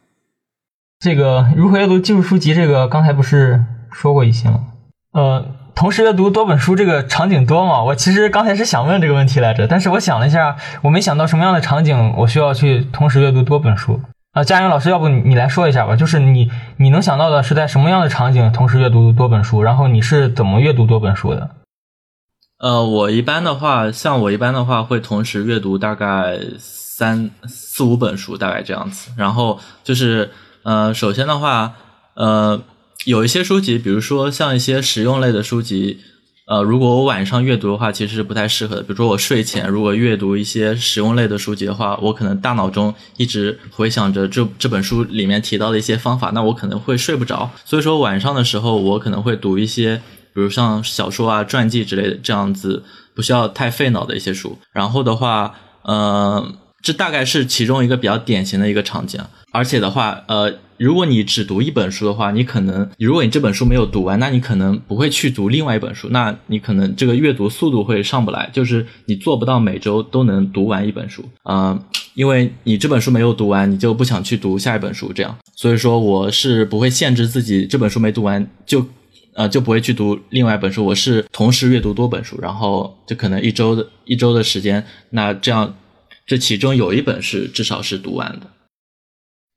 [0.99, 4.65] 这个如何阅读技术书籍，这个刚才不是说过一些吗？
[5.13, 7.83] 呃，同时阅读多本书这个场景多吗？
[7.83, 14.01] 我其实刚才是想问这个问题来着，但是我想了一下，我没想到什么样的场景我需要去同时阅读多本书。
[14.34, 15.95] 啊，佳云老师，要不你来说一下吧？
[15.95, 19.61] 就是你你能想到的是在什么样的场景同时阅读多本书？
[19.61, 21.51] 然后你是怎么阅读多本书的？
[22.57, 29.11] 呃，我一般的话，像我一般的话，会同时阅读大概三四五本书，大概这样子。
[29.15, 30.31] 然后就是，
[30.63, 31.75] 呃，首先的话，
[32.15, 32.59] 呃，
[33.05, 35.99] 有一些书籍，比如说像一些实用类的书籍。
[36.45, 38.81] 呃，如果我晚上阅读的话，其实是不太适合的。
[38.81, 47.49] 比如说我睡前如果阅读一些实用类的书籍的话，我可能大脑中一直回想着这这本书里面提到的一些方法，那我可能会睡不着。
[47.63, 50.01] 所以说晚上的时候，我可能会读一些，
[50.33, 52.83] 比如像小说啊、传记之类的这样子
[53.15, 54.57] 不需要太费脑的一些书。
[54.73, 59.21] 然后的话，呃，这大概是其中一个比较典型的一个场景。
[59.53, 60.53] 而且的话，呃。
[60.84, 71.81] 如果你只读一本书的话，你可能如果你这本书没有读完，那你可能不会去读另外一本书，那你可能这个阅读速度会上不来，就是你做不到每周都能读完一本书啊，
[72.15, 78.86] 因为你这本书没有读完，你就不想去读下一本书，这样，所以说我是不会限制自己这本书没读完就
[79.36, 85.73] 呃就不会去读另外一本书，我是同时阅读多本书，然后就可能一周的一周的时间，那这样
[86.27, 88.47] 这其中有一本是至少是读完的。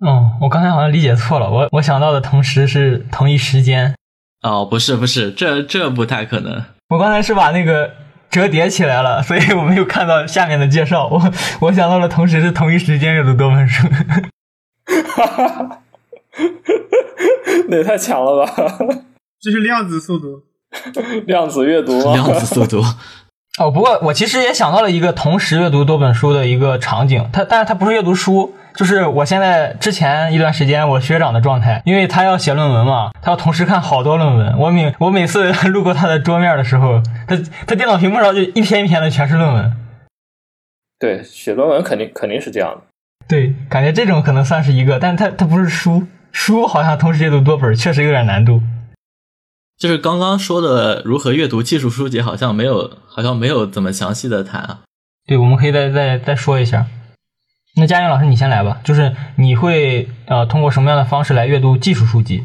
[0.01, 3.95] 哦，我刚才好像理解错了，我我想到的同时是同一时间。
[4.43, 6.63] 哦，不是不是，这这不太可能。
[6.91, 7.91] 我刚才是把那个
[8.31, 11.07] 折叠起来了，所以我没有看到下面的介绍。
[11.09, 13.89] 我我想到了同时是同一时间阅读多本书。
[15.17, 15.79] 哈哈哈
[17.69, 18.53] 那也太强了吧！
[19.41, 20.43] 这是量子速度，
[21.27, 22.83] 量子阅读，量子速度。
[23.59, 28.55] 哦，不过我其实也想到了一个同时阅读多本书的一个场景，它但是它不是阅读书。
[28.77, 34.59] 就是我现在之前一段时间我学长的状态，因为他要写论文嘛，他要同时看好多论文。
[34.59, 39.73] 我每我每次路过他的桌面的时候，他他电脑屏幕上就一篇一篇的全是论文。
[40.99, 42.83] 对，写论文肯定肯定是这样的。
[43.27, 48.61] 对，感觉这种可能算是一个，但是它它不是书，书好像同时阅读多本确实有点难度。
[49.79, 54.81] 就是刚刚说的如何阅读技术书籍，好像没有好像没有怎么详细的谈啊。
[55.27, 56.87] 对，我们可以再再再说一下。
[57.79, 58.81] 那佳云老师，你先来吧。
[58.83, 62.43] 就是你会呃通过什么样的方式来阅读技术书籍？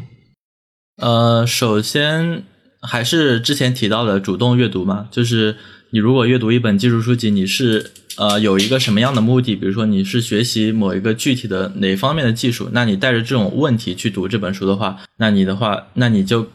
[1.02, 2.42] 呃，首先
[2.82, 5.08] 还是之前提到的主动阅读嘛。
[5.10, 5.56] 就是
[5.90, 9.56] 你如果阅读一本技术书籍，你是呃有一个什么样的目的？
[9.56, 16.46] 比如说你是学习某一个具体的哪方面的技术，那你带着这种问题去读这本书的话，那你的话，那你就。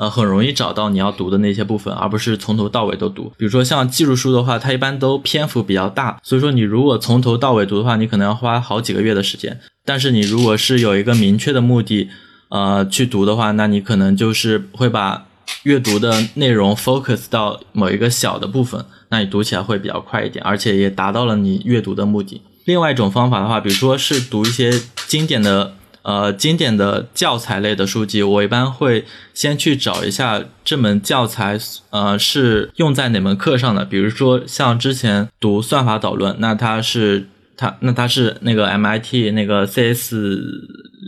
[0.00, 3.30] 呃，很容易找到你要读的那些部分，而不是从头到尾都读。
[3.36, 9.60] 比如说像技术书的话，它一般都篇幅比较大，所以说你如果从头到尾读的话，你可能要花好几个月的时间。
[9.84, 12.08] 但是你如果是有一个明确的目的，
[12.48, 15.26] 呃，去读的话，那你可能就是会把
[15.64, 22.40] 阅读的内容 focus 到某一个小的部分，那你读起来会比较快一点，而且也达到了你阅读的目的。
[22.64, 24.72] 另外一种方法的话，比如说是读一些
[25.06, 31.58] 经典的呃经典的教材类的书籍，我一般会先去找一下这门教材
[31.90, 33.84] 呃是用在哪门课上的。
[33.84, 40.14] 比如说像之前读算法导论，那它是它那它是那个 MIT 那个 CS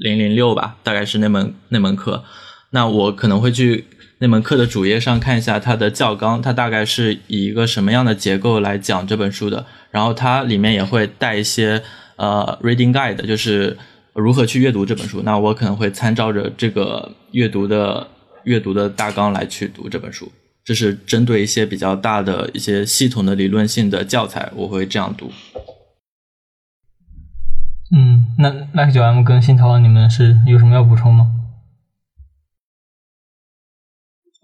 [0.03, 2.25] 零零六吧，大概是那门那门课。
[2.71, 3.87] 那我可能会去
[4.19, 9.67] 那门课的主页上看一下它的教纲，它大概是以一个什么样的结构来讲这本书的。
[9.91, 11.83] 然后它里面也会带一些
[12.17, 13.77] 呃 reading guide，就是
[14.15, 15.23] 如何去阅读这本书。
[15.23, 18.09] 那我可能会参照着这个阅读的
[18.45, 20.31] 阅读的大纲来去读这本书。
[20.65, 25.33] 这是针对一些比较大的一些系统的理论性的教材，我会这样读。
[27.95, 31.33] 嗯，那 Like 九 M 跟新涛，你们是有什么要补充吗？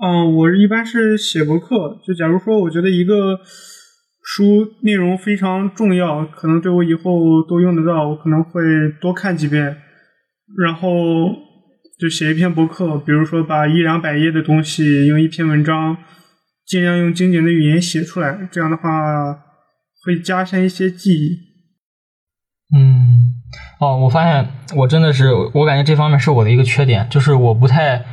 [0.00, 2.00] 嗯，我一般是写博客。
[2.04, 3.40] 就假如说，我觉得一个
[4.30, 4.44] 书
[4.82, 8.60] 内容非常重要，可能对我以后都用得到，我可能会
[9.00, 9.64] 多看几遍，
[10.62, 10.88] 然后
[11.98, 12.98] 就写一篇博客。
[12.98, 15.96] 比如说，把一两百页的东西用一篇文章，
[16.66, 18.46] 尽量用精简的语言写出来。
[18.52, 18.82] 这样的话，
[20.04, 21.38] 会加深一些记忆。
[22.76, 23.32] 嗯，
[23.80, 28.04] 哦，我发现我真的是，我感觉这方面是我的一个缺点，就是我不太。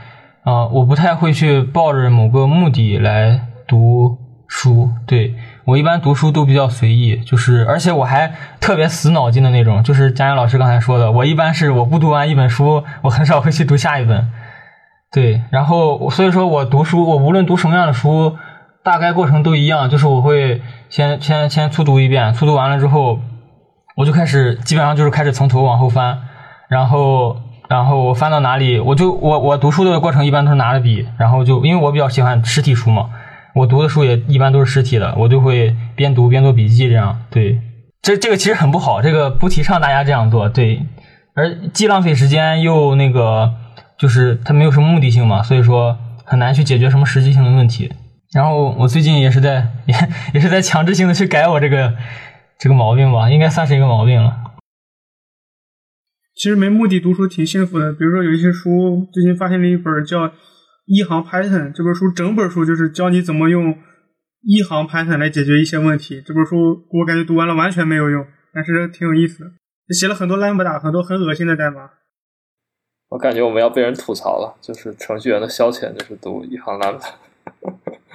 [0.46, 4.16] 啊，我不太会去抱着某个目的来读
[4.48, 5.34] 书，对
[5.66, 14.32] 我一般读书都比较随意，就是而且我还特别死脑筋的那种，就是佳言老师刚才说的，我一般是我不读完一本书，我很少会去读下一本，
[15.12, 18.38] 对，然后所以说我读书，我无论读什么样的书，
[18.84, 23.20] 大概过程都一样，就是我会先先先粗读一遍，粗读完了之后，
[23.96, 26.20] 我就开始基本上就是开始从头往后翻，
[26.70, 27.38] 然后。
[27.68, 33.10] 然后我翻到哪里，我就我我读书的过程一般都是拿着笔，然后就因为我比较喜欢实体书嘛，
[33.56, 37.60] 我读的书也一般都是实体的，我就会边读边做笔记，这样对。
[38.02, 40.86] 这这个其实很不好，这个不提倡大家这样做，对。
[41.34, 43.54] 而既浪费时间又那个，
[43.98, 47.92] 就是它没有什么目的性嘛，所以说很难去解决什么实际性的问题。
[48.34, 49.96] 然后我最近也是在也
[50.34, 51.96] 也是在强制性的去改我这个
[52.60, 54.36] 这个毛病吧，应该算是一个毛病了。
[56.36, 57.94] 其实没目的读书挺幸福的。
[57.94, 60.28] 比如说有一些书，最近发现了一本叫
[60.86, 63.78] 《一行 Python》，这本书整本书就是教你怎么用
[64.42, 66.22] 一行 Python 来解决一些问题。
[66.26, 69.52] 这本书我感觉读完了完全没有用，但是挺有意思的。
[69.94, 71.90] 写了很多 Lambda，很多很恶心的代码。
[73.10, 77.10] 我感觉我们要被人吐槽了，就是程序员的消遣就是读一行 Lambda。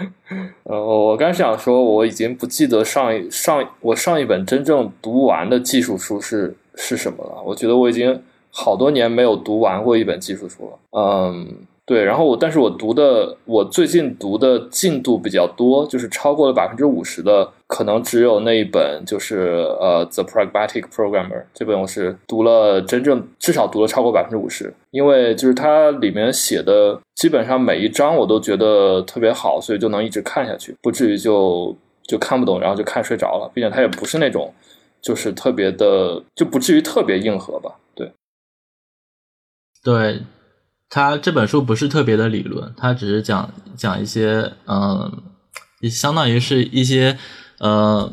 [0.64, 6.57] 呃，我刚想说，我已经不记得上一上我上一本真正读完的技术书是。
[6.77, 7.43] 是什么了？
[7.43, 10.79] 我觉得我已经好多年没有读完过一本技术书了。
[10.99, 12.05] 嗯，对。
[12.05, 24.72] 然后我，但是我读的，我最近读的进度比较多，就是超过了百分之五十的，可能只有那一本，就是呃，《The Pragmatic Programmer》这本，我是读了真正至少读了超过百分之五十。
[24.93, 33.51] 因为就是它里面写的，基本上每一章我都觉得特别好，所以就能一直看下去，不至于就就看不懂，然后就看睡着了。
[33.53, 34.55] 并且它也不是那种。
[35.03, 37.74] 就是特别的，就不至于特别硬核吧？
[37.95, 38.12] 对，
[39.82, 40.20] 对，
[40.91, 45.22] 他这本书不是特别的理论，他只是讲讲一些，嗯，
[45.91, 47.16] 相当于是一些
[47.59, 48.12] 呃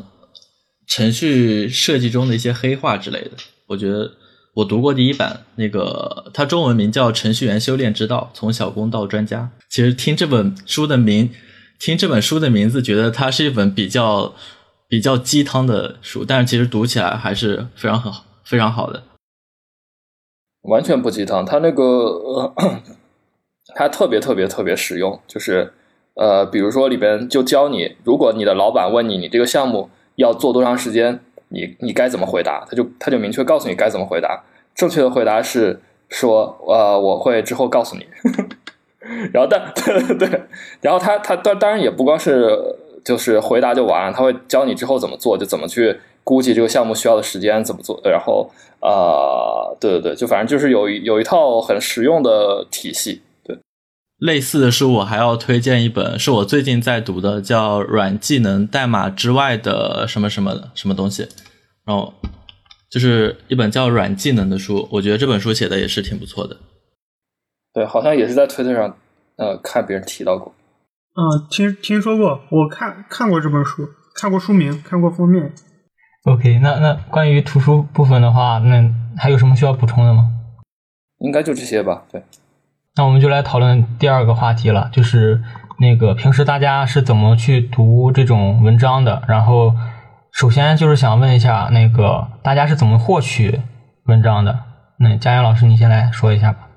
[0.86, 3.32] 程序设计中的一些黑话之类的。
[3.66, 4.12] 我觉得
[4.54, 9.50] 我读过第一版，那个它中文名叫《程序员修炼之道：从小工到专家》。
[9.68, 11.30] 其实听这本书的名，
[11.78, 14.34] 听这本书的名字，觉得它是一本比较。
[14.90, 19.02] 比较鸡汤的书，但是其实读起来还是非常很好、非常好的。
[20.62, 22.52] 完全不鸡汤，它那个
[23.74, 25.72] 它特别特别特别实用，就是
[26.14, 32.66] 呃，比如说里边就教你，如果你的老板问你，你这个项目要做多长时间，你你该怎么回答？
[32.68, 34.44] 他就他就明确告诉你该怎么回答。
[34.74, 38.06] 正确的回答是说，呃，我会之后告诉你。
[39.32, 40.42] 然后但对对 对，
[40.80, 42.76] 然后他他当当然也不光是。
[43.04, 45.98] 就是回答就完了，他会教你之后怎么做，就怎么去
[46.28, 47.98] 估计这个项目需要的时间怎么做。
[48.04, 48.50] 然后，
[48.82, 53.22] 呃，对对对，就反正就是有有一套很实用的体系。
[53.42, 53.58] 对，
[54.18, 61.22] 类似的书我还要推荐一本，是我最近在读的，叫《软技能代码之外的什么什么什么东西》，
[61.86, 62.12] 然后
[62.90, 66.54] 就是一本叫《软技能》的书，我觉得这本书写的也是挺不错的。
[67.72, 68.94] 对，好像也是在推特上
[69.36, 70.52] 呃看别人提到过。
[71.16, 75.54] 嗯，听听说过，我看看过这本书，看过书名，看过封面。
[76.24, 80.30] OK，那那关于图书部分的话，那还有什么需要补充的吗？
[81.18, 82.02] 应该就这些吧。
[82.12, 82.22] 对，
[82.96, 85.42] 那我们就来讨论第二个话题了，就是
[85.78, 89.22] 那个平时大家是怎么去读这种文章的？
[89.26, 89.74] 然后，
[90.32, 93.60] 首先就是想问一下，那个大家是怎么获取
[94.04, 94.58] 文章的？
[94.98, 96.67] 那佳阳老师，你先来说一下吧。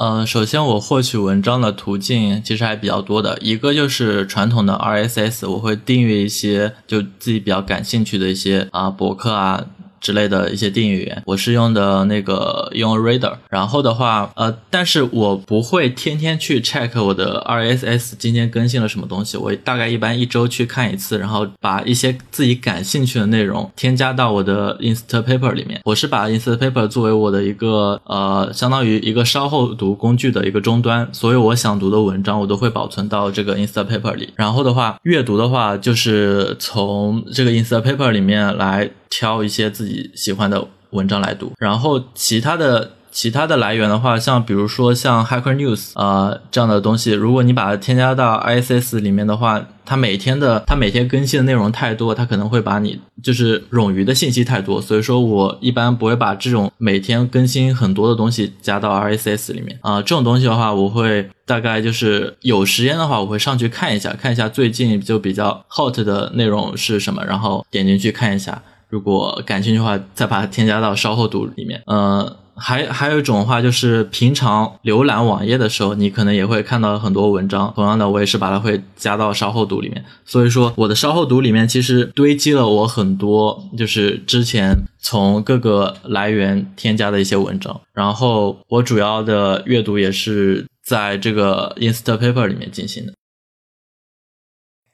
[0.00, 9.64] 嗯，首先我获取文章的途径其实还比较多的，一个就是传统的 RSS，我会订阅一些就自己比较感兴趣的一些啊博客啊。
[10.00, 25.80] 之类的一些订阅源，我是用的那个用 Reader，然后的话，呃，但是我不会天天去 check 我的 RSS 今天更新了什么东西，我大概一般一周去看一次，然后把一些自己感兴趣的内容添加到我的 Instapaper 里面。
[25.84, 34.30] 我是把 Instapaper 作为我的一个呃，相当于一个稍后读工具的一个终端，所有我想读的文章我都会保存到这个 Instapaper 里。
[34.36, 38.90] 然后的话，阅读的话就是从这个 Instapaper 里面来。
[39.10, 60.00] 挑一些自己喜欢的文章来读，然后其他的其他的来源的话，像比如说像 Hacker News 啊这样的东西，如果你把它添加到 ISS 里面的话，它每天的它每天更新的内容太多，它可能会把你就是冗余的信息太多，所以说我一般不会把这种每天更新很多的东西加到 RSS 里面啊。
[60.02, 68.62] 这种东西的话，我会大概就是有时间的话，我会上去看一下，看一下最近就比较 hot 的内容是什么，然后点进去看一下。
[68.88, 71.82] 如果感兴趣的话，再把它添加到稍后读里面。
[71.86, 77.70] 呃，还还有一种话，就是平常浏览网页的时候，你可能也会看到很多文章。
[77.76, 80.04] 同样的，我也是把它会加到稍后读里面。
[80.24, 87.78] 所以说，我的稍后读里面其实堆积了我很多，就是之前从各个来源添加的一些文章。
[87.92, 93.12] 然后我主要的阅读也是在这个 Instapaper 里面进行的。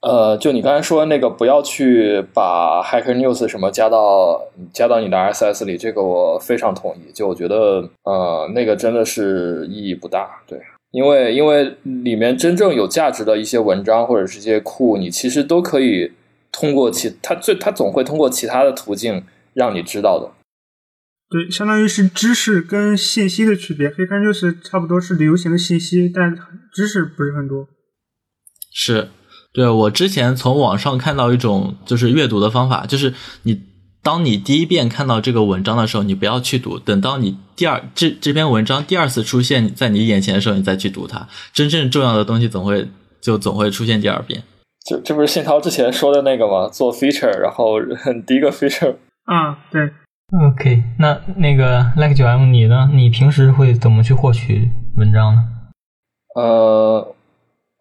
[0.07, 4.39] 呃，就你刚才说那个，不要去把 Hacker News 什么加到
[4.71, 7.11] 加到你的 RSS 里，这个我非常同意。
[7.13, 10.43] 就我觉得，呃，那个真的是意义不大。
[10.47, 16.13] 对，因为因为里面真正有价值的一些文章或者是一些库，你其实都可以
[16.53, 19.25] 通过其他最它总会通过其他的途径
[19.55, 20.31] 让你知道的。
[21.31, 23.89] 对，相当于是知识跟信息的区别。
[23.89, 26.37] Hacker News 差不多是流行的信息，但
[26.75, 27.67] 知识不是很多。
[28.71, 29.09] 是。
[29.55, 33.63] 对我之前从网上看到一种就是阅读的方法，就是你
[34.03, 41.29] 当你第一遍看到这个文章的时候，你不要去读，等到你第二这这篇文章第二次出现在你眼前的时候，你再去读它。
[41.53, 42.89] 真正重要的东西总会
[43.23, 44.43] 就总会出现第二遍。
[44.85, 46.69] 这这不是信涛之前说的那个吗？
[46.69, 47.81] 做 feature，然后
[48.27, 48.97] 第一个 feature。
[49.27, 49.81] 啊，对。
[50.51, 52.91] OK，那那个 like 九 M 你呢？
[52.93, 55.43] 你平时会怎么去获取文章呢？
[56.35, 57.15] 呃。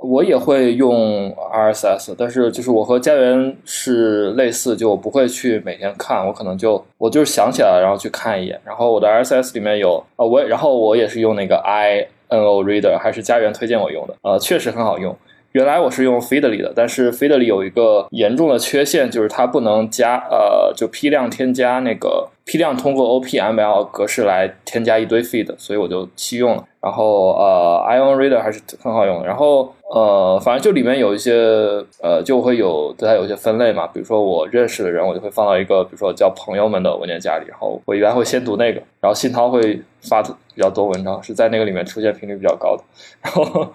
[0.04, 8.60] 我也会用 RSS，但是就是我和家园是类似，就我不会去每天看，我可能就我就是想起来然后去看一眼。
[8.66, 15.16] 然后我的 RSS 里面有啊，我然后我也是用那个 iNO Reader，还是家园推荐我用的，呃，确实很好用。
[15.54, 26.64] 原来我是用 Feedly 的，但是 Feedly 有一个严重的缺陷，就是它不能加呃，就批量添加那个批量通过 OPML 格式来添加一堆 feed，所以我就弃用了。
[26.82, 29.26] 然后呃，Ion Reader 还是很好用的。
[29.26, 31.32] 然后呃，反正就里面有一些
[32.02, 33.88] 呃，就会有对它有一些分类嘛。
[33.88, 37.46] 比如说我认识的人，我就会放到一个比如说叫朋友们的文件夹里。
[37.48, 42.84] 然后我一般会先读那个，然后信涛会发比较多文章，是在那个里面出现频率比较高的。
[43.22, 43.68] 然后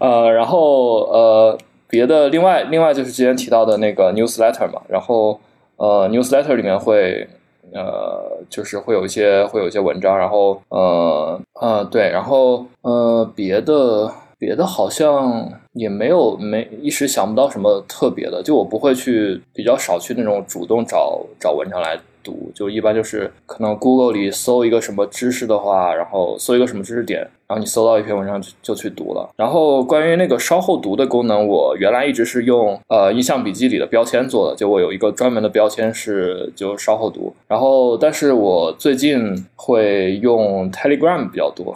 [0.00, 1.58] 呃，然后呃，
[1.88, 4.82] 别的另外另外就是之前提到的那个 Newsletter 嘛。
[4.88, 5.38] 然后
[5.76, 7.28] 呃，Newsletter 里面会。
[7.72, 21.98] 呃，就是会有一些会有一些文章，然后呃呃对，然后呃别的别的好像也没有没一时想不到什么特别的，就我不会去比较少去那种主动找找文章来。
[22.22, 29.28] 读就一般就是可能 Google 里搜一个什么知识的话，然后搜一个什么知识点，然后你搜到一篇文章就就去读了。
[29.36, 37.34] 然后关于那个稍后读的功能，我原来一直是用呃印象笔记里的标签做的，就我有一个专门的标签是就稍后读。
[37.46, 41.74] 然后但是我最近会用 Telegram 比较多，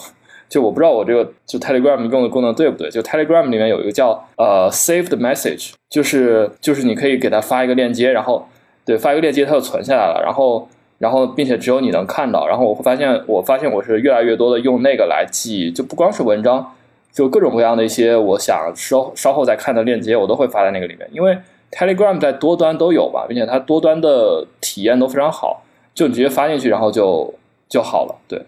[0.49, 2.91] 就我不知道我这个就 Telegram 用的功能对不对？
[2.91, 8.47] 就 Telegram 里面有一个叫呃 Saved Message，就是就是你可以给他发一个链接，然后。
[8.85, 10.21] 对，发一个链接，它就存下来了。
[10.23, 10.69] 然后，
[10.99, 12.47] 然后，并且只有你能看到。
[12.49, 16.75] 然后我会发现，我发现我是越来越多的用那个来记，就不光是文章，
[17.13, 21.09] 就各种各样的一些我想稍稍后再看的链接，我都会发在那个里面。
[21.13, 21.39] 因为
[21.71, 25.63] Telegram 在多端都有吧，并且它多端的体验都非常好，
[25.95, 27.33] 就你直接发进去，然后就
[27.69, 28.15] 就好了。
[28.27, 28.45] 对，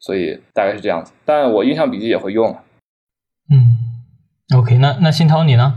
[0.00, 1.12] 所以大概是这样子。
[1.26, 2.56] 但我印象笔记也会用。
[3.50, 5.74] 嗯，OK，那那新涛你呢？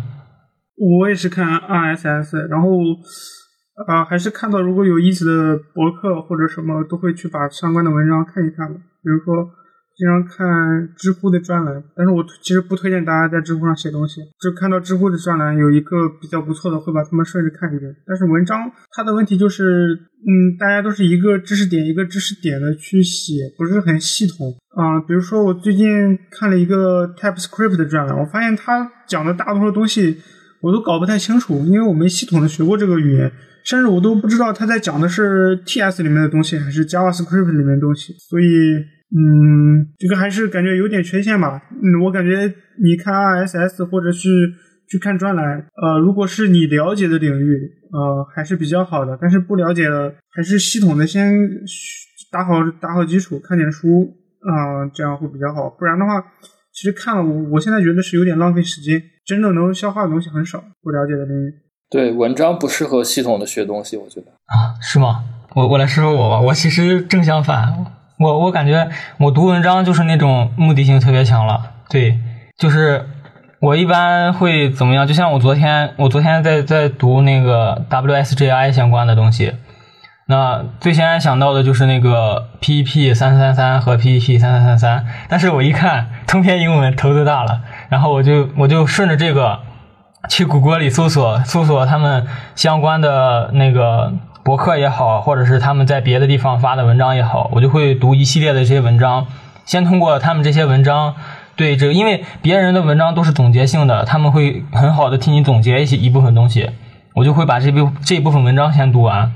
[0.77, 2.69] 我也是看 RSS，然后。
[3.85, 8.75] 啊，还是看到如果有意思的博客或者什么，都会去把相关的文章看一看的。
[8.75, 9.47] 比如说
[9.95, 14.21] 经常看知乎的专栏，但是我其实不推荐大家在知乎上写东西。
[14.39, 17.95] 就看到知乎的专栏有一个比较不错的，会把他们顺着看一遍。
[18.05, 19.93] 但是文章它的问题就是，
[20.25, 24.99] 嗯，大家都是一个知识点一个知识点的去写，不是很系统啊。
[25.01, 30.17] 比如说我最近看了一个 TypeScript 的专栏，我发现他讲的大多数东西
[30.61, 33.31] 我都搞不太清楚，因为我没系统的学过这个语言，
[33.67, 38.45] 甚至我都不知道他在讲的是 TS 里面的东西还是 JavaScript 里面的东西，所以。
[39.09, 41.61] 嗯，这个还是感觉有点缺陷吧。
[41.71, 42.53] 嗯，我感觉
[42.83, 44.27] 你看 RSS 或者是
[44.89, 47.57] 去看专栏，呃，如果是你了解的领域，
[47.93, 49.17] 呃，还是比较好的。
[49.21, 51.39] 但是不了解的，还是系统的先
[52.29, 55.69] 打好打好基础，看点书啊，这样会比较好。
[55.69, 56.21] 不然的话，
[56.73, 60.61] 其实看了我我现在觉得是有点浪费时间，真正能消化的东西很少。
[60.83, 61.53] 不了解的领域，
[61.89, 65.23] 对文章不适合系统的学东西，我觉得啊，是吗？
[65.55, 67.85] 我我来说说我吧，我其实正相反。
[68.19, 72.19] 我我感觉我读文章就是那种目的性特别强了，对，
[72.57, 73.07] 就是
[73.61, 75.07] 我一般会怎么样？
[75.07, 79.53] 就像我昨天，我昨天在在读那个 WSGI 相关的东西，
[80.27, 89.59] 那最先想到的就是那个 PEP 三三三和 PEP 三三三三，但是我一看 通篇英文头都大了，然后我就我就顺着这个
[90.27, 94.13] 去谷歌里搜索搜索他们相关的那个。
[94.47, 99.27] 博客也好，或者是他们在别的地方发的文章也好，我就会读一系列的这些文章。
[99.65, 101.15] 先通过他们这些文章，
[101.57, 106.69] 对这个，因为别人的文章都是总结性的，他们会很好的替你总结一些一部分东西。
[107.15, 109.33] 我就会把这部这一部分文章先读完，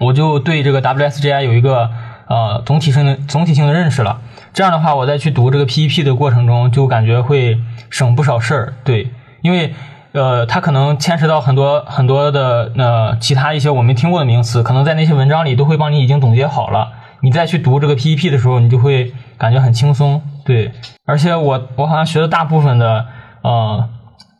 [0.00, 1.88] 我就对这个 WSGI 有一个
[2.26, 4.20] 呃总体性的总体性的认识了。
[4.52, 8.74] 这样的话，我再去读这个 PEP 的过程中，就感觉会省不少事儿。
[8.82, 9.12] 对，
[9.42, 9.72] 因为。
[10.12, 16.88] 呃，它可能牵扯到很多很多的呃其他一些我没听过的名词，可能在那些文章里都会帮你已经总结好了。
[17.22, 20.22] 你再去读这个 PEP 的时候，你就会感觉很轻松。
[20.44, 20.72] 对，
[21.04, 23.06] 而且我我好像学的大部分的
[23.42, 23.88] 呃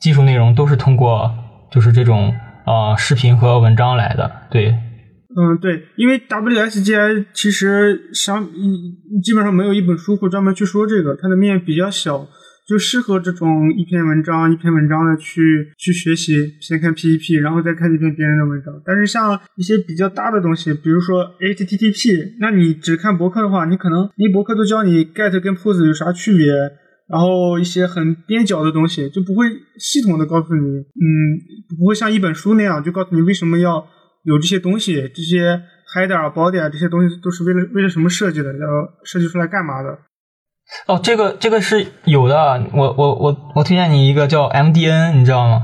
[0.01, 1.31] 技术内容都是通过
[1.71, 2.35] 就是这种
[2.67, 4.31] 呃视频和文章来的。
[4.51, 4.71] 对，
[5.37, 8.49] 嗯，对，因为 WSGI 其实相
[9.23, 12.27] 基本上没有一本书会专门去说这个，它的面比较小。
[12.71, 18.73] 就适合这种一篇文章一篇文章的去去学习，先看 PEP，然后再看一篇别人的文章。
[18.87, 26.47] 但是像一些比较大的东西，比如说 HTTP，那你只看博客的话，你可能一博客都教你 get 跟 post 有啥区别，
[27.09, 29.49] 然后一些很边角的东西就不会
[29.81, 33.85] 系统的告诉你，嗯，不会像一本书那样就告诉你为什么要
[34.23, 35.61] 有这些东西，这些
[35.93, 38.69] header、body 啊这些东西都是为了为了什么设计的，要
[39.03, 39.99] 设计出来干嘛的。
[40.87, 42.37] 哦，这个这个是有的，
[42.73, 45.63] 我我我我推荐你一个叫 MDN，你知道吗？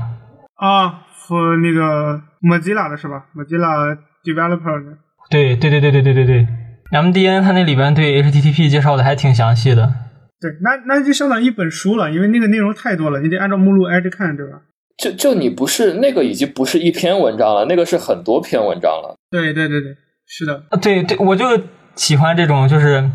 [0.55, 4.97] 啊，和那个 Mozilla 的是吧？Mozilla Developer 的。
[5.29, 6.47] 对对对对对对对对
[6.91, 9.93] ，MDN 它那里边对 HTTP 介绍的还挺详细的。
[10.39, 14.59] 对，那那就相当于一本书了，因为那个内容太多了，你得按照目录挨着看，对吧？
[14.97, 19.15] 就就你不是那个已经不是一篇文章了，那个是很多篇文章了。
[19.29, 19.95] 对对对对，
[20.27, 20.63] 是的。
[20.69, 21.45] 啊，对对，我就
[21.95, 23.09] 喜欢这种，就是。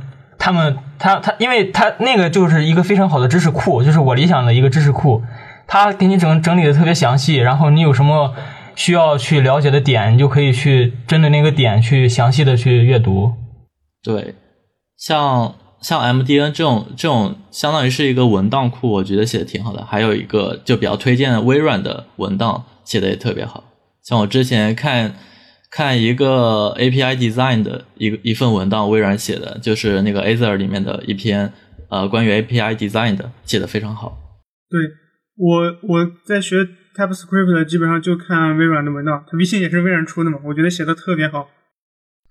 [0.44, 5.22] 他们，他他，因为他那个就是一个非常好的知识库，就是我理想的一个知识库，
[5.68, 8.34] 他给你整整理的特别详细，然后你有什么
[8.74, 13.34] 需要去了解的点，你就可以去针对那个点去详细的去阅读。
[14.02, 14.34] 对，
[14.98, 19.84] 像像 MDN 这种这种，相当于是一个文档库，我觉得写的挺好的。
[19.84, 23.62] 还有一个就比较推荐微软的文档，写的也特别好，
[24.02, 25.14] 像我之前看。
[25.74, 31.50] 看一个 API design 的一个一份文档，微软写的，就是那个 Azure 里面的一篇，
[31.88, 34.18] 呃，关于 API design 的，写的非常好。
[34.68, 34.78] 对
[35.34, 36.56] 我我在学
[36.94, 41.48] TypeScript 的，基本上就看微软的文档，它微信也是微软出的嘛，我觉得写的特别好。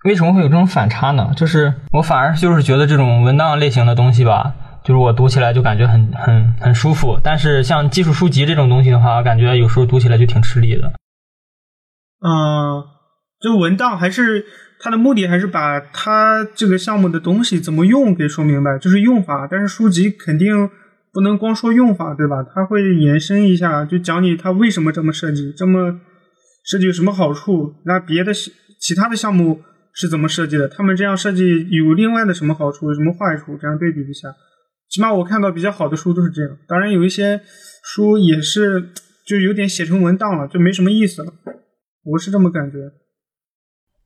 [0.04, 1.32] 为什么会有这种反差呢？
[1.36, 10.92] 就是我反而就是觉得这种文档类型的东西吧，就是我读起来就感觉很很很舒服，但是像技术书籍这种东西的话，感觉有时候读起来就挺吃力的。
[12.24, 12.91] 嗯。
[13.42, 14.44] 就文档还是
[14.78, 19.48] 它的目的，还是把它这个项目的东西怎么用给说明白，就是用法。
[19.50, 20.70] 但是书籍肯定
[21.12, 22.42] 不能光说用法，对吧？
[22.54, 26.00] 它会延伸一下，就讲你它为什么这么设计，这么
[26.64, 27.74] 设计有什么好处。
[27.84, 28.32] 那别的
[28.80, 29.60] 其他的项目
[29.92, 30.68] 是怎么设计的？
[30.68, 33.58] 他们这样设计有另外的什么好处，有什么坏处？
[33.60, 34.28] 这样对比一下。
[34.88, 36.50] 起码我看到比较好的书都是这样。
[36.68, 37.40] 当然有一些
[37.84, 38.90] 书也是
[39.26, 41.32] 就有点写成文档了，就没什么意思了。
[42.04, 42.78] 我是这么感觉。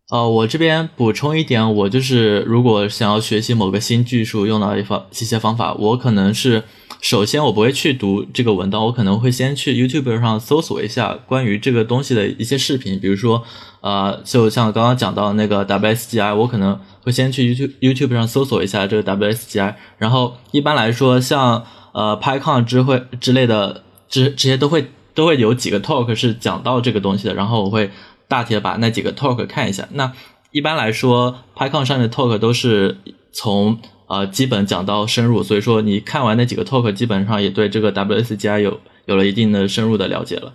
[0.09, 6.63] 呃，我这边补充一点，我就是如果想要学习某个新技术，用到一方一些方法，我可能是
[7.01, 13.43] 首先我不会去读这个文档，我可能会先去 YouTube 上搜索一下关于这个东西的一些视频，比如说，
[13.81, 27.91] 呃，就像刚刚讲到那个 WSGI，我可能会先去 YouTube YouTube 上搜索一下这个 WSGI，然后一般来说，像呃 PyCon 之会之类的，这这些都会都会有几个 talk 是讲到这个东西的，然后我会。
[28.29, 29.89] 大体的把那几个 talk 看一下。
[29.93, 30.13] 那
[30.51, 32.97] 一般来说，PyCon 上的 talk 都是
[33.33, 40.55] 从呃基本讲到深入，所以说你看完那几个 talk，基本上也对这个 WSGI 有有了一定的深入的了解了。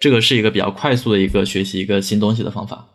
[0.00, 2.86] 这个是一个比较快速的一个学习一个新东西的方法。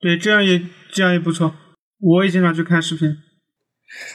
[0.00, 0.60] 对，这样也
[0.92, 1.54] 这样也不错。
[2.00, 3.16] 我也经常去看视频。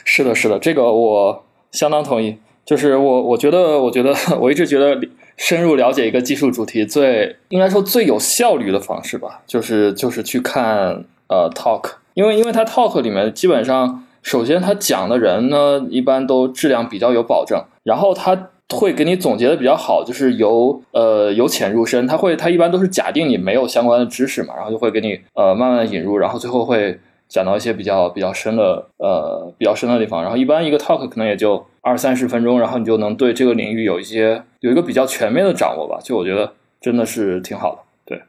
[0.04, 2.38] 是的，是的，这个我相当同意。
[2.66, 5.00] 就是我，我觉得，我觉得， 我一直觉得。
[5.38, 27.00] 深入了解一个技术主题，最应该说最有效率的方式吧，就是就是去看呃 talk，因为因为他 talk 里面基本上，首先他讲的人呢，一般都质量比较有保证，然后他会给你总结的比较好，就是由呃由浅入深，他会他一般都是假定你没有相关的知识嘛，然后就会给你呃慢慢的引入，然后最后会。
[27.30, 35.98] 讲到一些比较比较深的呃比较深的地方，然后一般一个 talk 可能也就二三十分钟，然后你就能对这个领域有一些有一个比较全面的掌握吧。
[36.02, 38.22] 就我觉得真的是挺好的，对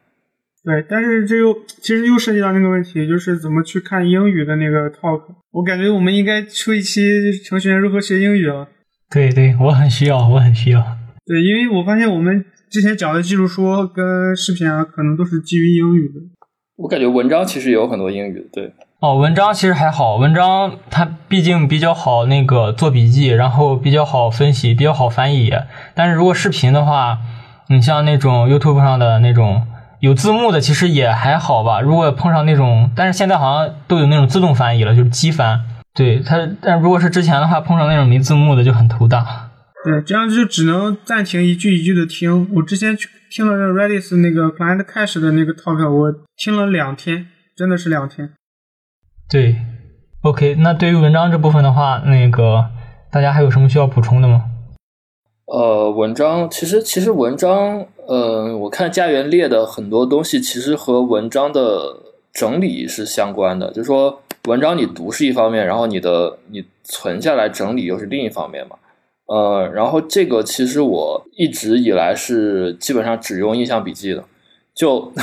[0.64, 0.86] 对。
[0.90, 5.22] 但是这又其实又涉及到那个问题，就是怎么去看英语的那个 talk。
[5.52, 7.02] 我感觉我们应该出一期
[7.44, 8.68] 程序员如何学英语了。
[9.10, 10.84] 对对，我很需要，我很需要。
[11.26, 16.22] 对，因为我发现我们之前讲的技术书跟视频啊，可能都是基于英语的。
[16.76, 18.74] 我感觉文章其实也有很多英语的，对。
[19.02, 25.54] 哦，文章其实还好，文章它毕竟比较好那个做笔记，然后比较好分析，比较好翻译。
[25.96, 27.18] 但是如果视频的话，
[27.70, 29.66] 你像那种 YouTube 上的那种
[30.02, 31.80] 有字幕的，其实也还好吧。
[31.80, 35.62] 如果碰上那种，但是现在好像都有那种自动翻译了，就是机翻。
[35.94, 39.50] 对它，但如果是之前的话，碰上那种没字幕的就很头大。
[39.86, 42.54] 对，这样就只能暂停一句一句的听。
[42.56, 48.32] 我之前去听了 Redis 那个 Client Cache 的那个 talk，我听了两天，真的是两天。
[49.32, 49.58] 对
[50.24, 52.66] ，OK，那对于文章这部分的话，那个
[53.12, 54.46] 大家还有什么需要补充的吗？
[55.46, 61.96] 呃，文章其实其实文章，呃，我看家园列的很多东西，其实和文章的
[62.34, 63.68] 整理是相关的。
[63.72, 68.76] 就是说，文章你读是一方面，然后你的你存下来整理又是另一方面嘛。
[69.28, 74.24] 呃，然后这个其实我一直以来是基本上只用印象笔记的，
[74.74, 75.14] 就。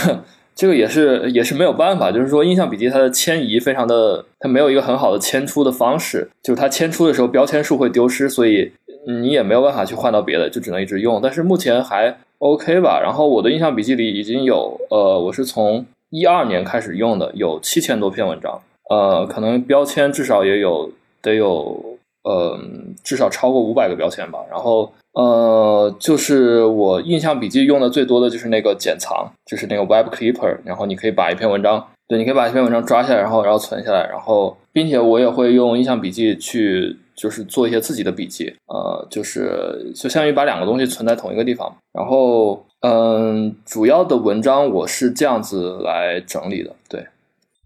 [0.57, 8.72] 这个也是也是没有办法，就是说印象笔记它的迁移非常的，它没有一个很好的迁出的方式，就是它迁出的时候标签数会丢失，所以
[9.07, 11.20] 你也没有办法去换到别的，就只能一直用。
[11.22, 12.98] 但是目前还 OK 吧。
[13.02, 20.90] 然后我的印象笔记里已经有，呃，我是从一二年开始用的，有七千多篇文章，呃，可能标签至少也有
[21.20, 22.59] 得有，呃，
[23.03, 24.41] 至少超过五百个标签吧。
[24.51, 24.93] 然后。
[25.16, 41.74] 呃，就是我印象笔记用的最多的就是那个剪藏，就是那个 Web Clipper，然后你可以把一篇文章，对，你可以把一篇文章抓下来，然后然后存下来，然后，并且我也会用印象笔记去，就是做一些自己的笔记，呃，就是就相当于把两个东西存在同一个地方。
[41.95, 47.07] 然后，嗯，主要的文章我是这样子来整理的，对。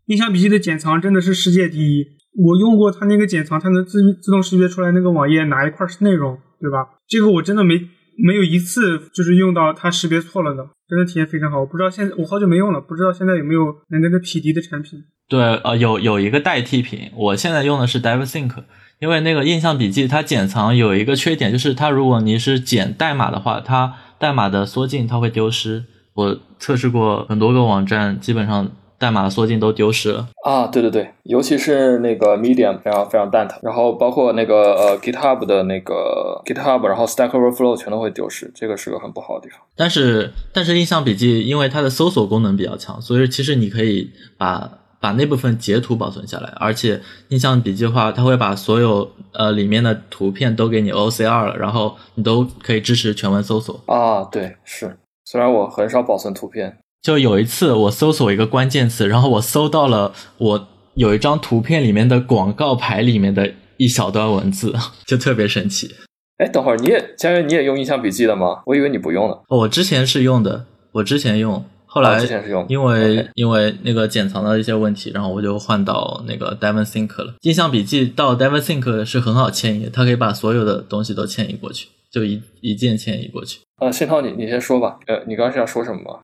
[0.07, 6.39] 印象笔记的剪藏真的是世界第一，我用过它那个剪藏，它能自自动识别出来那个网页哪一块是内容。
[6.63, 6.87] 对吧？
[7.09, 7.81] 这个我真的没
[8.23, 11.59] 没有一次就是用到它识别错了的，真的体验非常好。
[11.59, 15.03] 我不知道现在我好久没用了，不知道现在有没有能跟它匹敌的产品。
[15.27, 18.53] 对，呃，有有一个代替品，我现在用的是 DevSync，
[18.99, 25.87] 因为那个印象笔记它剪藏有一个缺点，就是它如果你是剪代码的话，它代码的缩进它会丢失。
[26.13, 28.71] 我测试过很多个网站，基本上。
[29.01, 30.67] 代码缩进都丢失了啊！
[30.67, 39.59] 对对对，尤其是那个 Medium 非常非常蛋疼，然后包括那个呃 GitHub 的那个 GitHub，然后 Stack Overflow 全都会丢失，这个是个很不好的地方。
[39.75, 44.71] 但是但是印象笔记因为它的搜索功能比较强，所以其实你可以把
[45.01, 54.23] 把那部分截图保存下来，而且印象笔记的话，它会把所有呃里面的图片都给你 OCR 了，然后你都可以支持全文搜索啊。
[54.25, 56.77] 对，是，虽然我很少保存图片。
[57.03, 64.75] 就有一次，我搜索一个关键词，然后我搜到了我有一张图片里面的广告牌里面的一小段文字，
[65.07, 65.95] 就特别神奇。
[66.37, 68.63] 哎，等会儿你也，佳悦，你也用印象笔记的吗？
[68.67, 69.41] 我以为你不用的。
[69.49, 77.35] 我之前是用的，我之前用，后来之前是用，因为因为那个剪藏的一些问题，然后我就换到那个 DevonThink 了。
[77.43, 83.61] 印象笔记到 DevonThink 是很好迁移，它可以把所有的东西都迁移过去，就一一键迁移过去。
[83.81, 84.99] 呃，信涛，你你先说吧。
[85.07, 86.21] 呃，你刚刚是要说什么吗？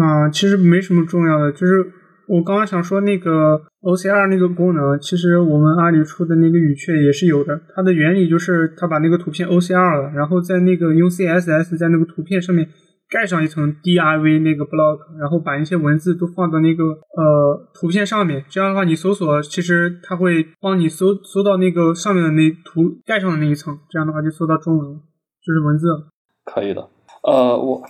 [0.00, 1.92] 啊，其实没什么重要的，就是
[2.28, 7.60] 我刚刚想说那个 OCR 那个功能，其实我们阿里出的那个语雀也是有的。
[7.74, 12.68] 它的原理就是它把那个图片 OCR 了，然后在那个用 CSS 在那个图片上面
[13.08, 18.44] 盖上一层 DIV 那个 block，然后把一些文字都放到那个呃图片上面。
[18.48, 24.96] 这样的话，你搜索其实它会帮你搜搜到那个上面的那图盖上的那一层，这样的话就搜到中文，
[25.46, 25.86] 就是文字。
[26.44, 26.88] 可以的。
[27.22, 27.80] 呃，我。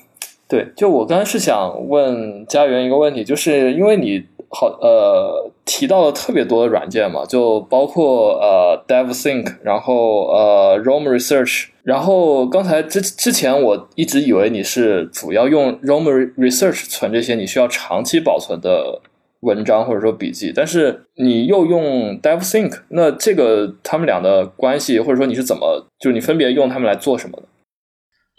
[0.49, 16.05] 对，就我刚才是想问家园一个问题，就是因为你好呃提到了特别多的软件嘛，就包括呃 DevSync，然后呃 Roam Research，然后刚才之之前我一直以为你是主要用 Roam
[16.37, 19.01] Research 存这些你需要长期保存的
[19.41, 27.43] 文章或者说笔记，但是你又用 DevSync，那这个他们俩的关系或者说你是怎么，就是你分别用它们来做什么的？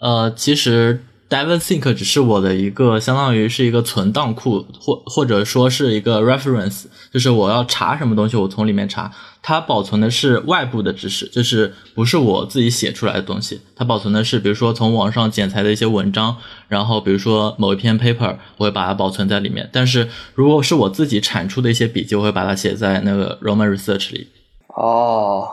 [0.00, 1.00] 呃，其实。
[1.28, 9.12] DevSync 只是我的一个，相当于是一个存档库，或或者说是一个 reference，就是我要查什么东西，我从里面查。
[9.40, 13.60] 它保存的是外部的知识，就是不是我自己写出来的东西。
[13.76, 19.68] 它保存的是，比如说从网上剪裁的一些文章，然后比如说某一篇 paper，我会把它保存在里面。
[19.72, 24.28] 但是如果是我自己产出的一些笔记，我会把它写在那个 Roman Research 里。
[24.68, 25.46] 哦，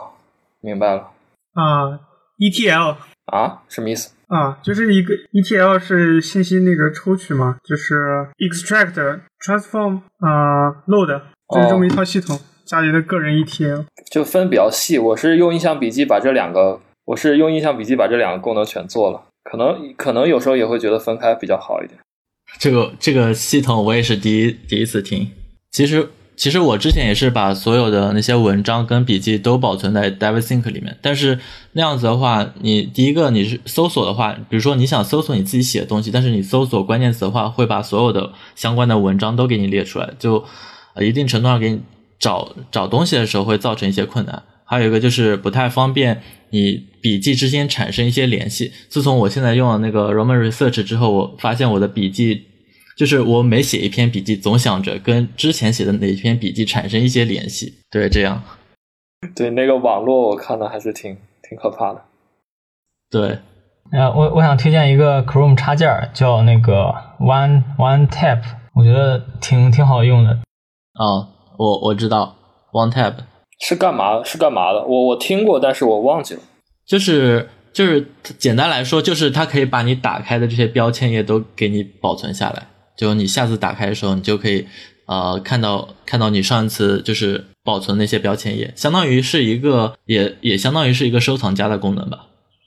[0.60, 1.10] 明白了。
[1.54, 2.00] 啊
[2.38, 2.96] ，ETL
[3.26, 4.10] 啊，什么意思？
[4.28, 11.20] 啊，就是一个 ETL 是信息那个抽取嘛，就是 extract、transform 啊、load，
[11.54, 12.38] 就是这么一套系统。
[12.64, 14.98] 家里的个人 ETL 就分比较细。
[14.98, 19.22] 我是用印象笔记把这两个，我是用印象笔记把这两个功能全做了。
[19.44, 21.98] 可能可能有时候也会觉得分开比较好一点。
[22.58, 25.30] 这个这个系统我也是第一第一次听。
[25.70, 26.08] 其实。
[26.36, 31.38] 其实我之前也是把所有的那些文章跟笔记都保存在 DevSync 里面，但是
[31.72, 40.44] 那样子的话，你第一个你是搜索的话，比如说你想搜索你自己写的东西，但是你搜索关键词的话，会把所有的相关的文章都给你列出来，就
[40.92, 41.80] 呃一定程度上给你
[42.18, 44.42] 找找东西的时候会造成一些困难。
[44.64, 46.20] 还有一个就是不太方便
[46.50, 48.72] 你笔记之间产生一些联系。
[48.90, 52.48] 自从我现在用了那个 Roman Research 之后，我发现我的笔记。
[52.96, 57.74] 就是我每写一篇笔记，总想着跟之前写的哪一篇笔记产生一些联系。
[57.90, 58.42] 对，这样。
[59.34, 61.16] 对，那个网络我看的还是挺
[61.48, 62.02] 挺可怕的。
[63.10, 63.38] 对。
[63.92, 68.42] 呃，我我想推荐一个 Chrome 插件，叫那个 One One Tap，
[68.74, 70.30] 我觉得挺挺好用的。
[70.94, 72.34] 啊，我我知道
[72.72, 73.14] One Tap
[73.60, 74.24] 是干嘛？
[74.24, 74.82] 是干嘛的？
[74.84, 76.40] 我我听过，但是我忘记了。
[76.84, 82.66] 就是就是简单来说，就是它可以把你打开的这些标签页都给你保存下来。
[82.96, 84.66] 就你下次打开的时候，你就可以，
[85.06, 92.20] 呃，看到看到你上一次就是保存那些标签页，相当于是一个，也也相当于是一个收藏夹的功能吧。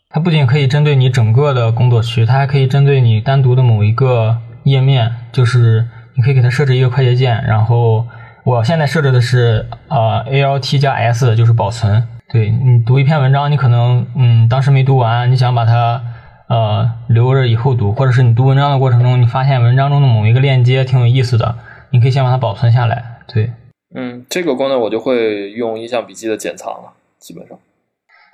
[0.09, 7.43] 它不仅可以针对你整个的工作区，它还可以针对你单独的某一个页面，就是你可以给它设置一个快捷键。
[7.47, 8.05] 然后
[8.43, 12.07] 我现在设置的是呃 Alt 加 S，就是保存。
[12.31, 16.01] 对你读一篇文章，你可能嗯当时没读完，你想把它。
[16.49, 21.55] 呃，留着以后读，或者是你读文章的过程中，你发现文章中的某一个链接挺有意思的，
[21.91, 23.19] 你可以先把它保存下来。
[23.27, 23.51] 对，
[23.93, 27.57] 嗯，这个功能我就会用印象笔记的剪藏了，基本上。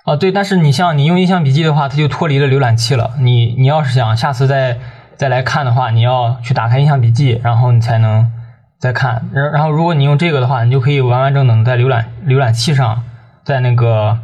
[0.06, 3.16] 啊，对，但是你像你用印象笔记的话，它就脱离了浏览器了。
[3.20, 4.78] 你你要是想下次再
[5.18, 8.32] 再来看的话，你要去打开印象笔记，然后你才能
[8.80, 9.28] 再看。
[9.34, 13.04] 然然后如果你用这个的话，你就可以完完整整在浏览浏览器上，
[13.44, 14.20] 在那个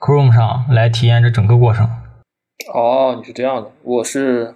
[0.00, 1.88] Chrome 上来体验这整个过程。
[2.74, 4.54] 哦，你是这样的，我是，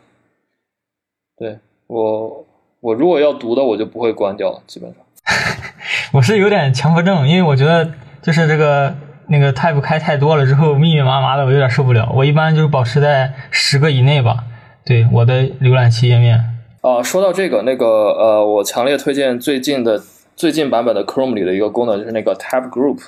[1.39, 2.45] 对我
[2.81, 5.03] 我如果要读的，我就不会关掉，基本上。
[6.13, 8.95] 我是有点强迫症，因为我觉得就是这个
[9.29, 12.13] 那个 tab 开太多了之后密密麻麻的，我有点受不了。
[12.15, 14.45] 我一般就是保持在十个以内吧。
[14.85, 16.39] 对我的浏览器页面。
[16.81, 20.03] 啊，说到这个，那个呃，我强烈推荐最近的
[20.35, 22.99] 最近版本的 Chrome 里的一个功能，就是那个 tab group，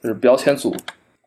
[0.00, 0.74] 就是标签组。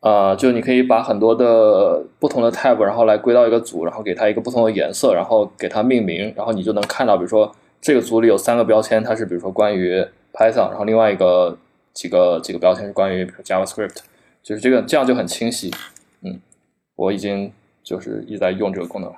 [0.02, 10.04] 啊，就你可以把很多的不同的 tab，然后来归到一个组，然后给它一个不同的颜色，然后给它命名，然后你就能看到，比如说这个组里有三个标签，它是比如说关于
[10.34, 11.56] Python，然后另外一个
[11.94, 13.98] 几个几个标签是关于 JavaScript，
[14.42, 15.72] 就是这个这样就很清晰。
[16.24, 16.40] 嗯，
[16.96, 17.52] 我已经
[17.84, 19.10] 就是一直在用这个功能。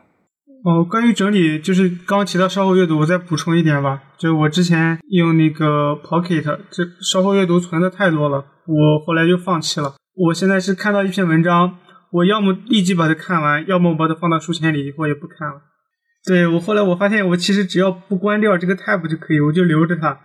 [0.66, 4.04] 哦，关于整理，就是刚提到稍后阅读，我再补充一点吧。
[4.18, 9.96] 就我之前用那个 Pocket，这稍后阅读存的太多了，我后来就放弃了。
[10.16, 11.78] 我现在是看到一篇文章，
[12.12, 15.56] 我要么立即把它看完，要么把它放到书签里，以后也不看了。
[16.26, 20.20] 对我后来我发现，我其实只要不关掉这个 tab 就可以，我就留着它。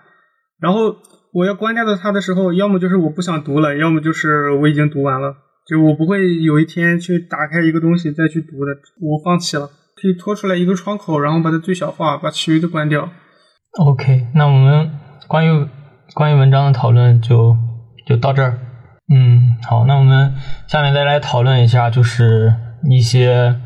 [0.61, 0.95] 然后
[1.33, 5.35] 我要关掉的它的时候，要么就是我不想读了，要么就是我已经读完了，
[5.67, 8.73] 就我不会有一天去打开一个东西再去读的。
[9.01, 9.67] 我放弃了，
[10.01, 13.09] 可以拖出来一个窗口，然后把它最小化，把其余的关掉。
[13.79, 14.91] OK，那我们
[15.27, 15.69] 关于
[16.15, 17.57] 关于文章的讨论就
[18.07, 18.59] 就到这儿。
[19.11, 20.35] 嗯，好，那我们
[20.67, 22.55] 下面再来讨论一下，就是
[22.85, 23.57] 一些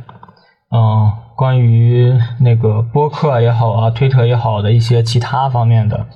[0.71, 6.07] 嗯关于那个播客也好啊，推特也好的一些其他方面的，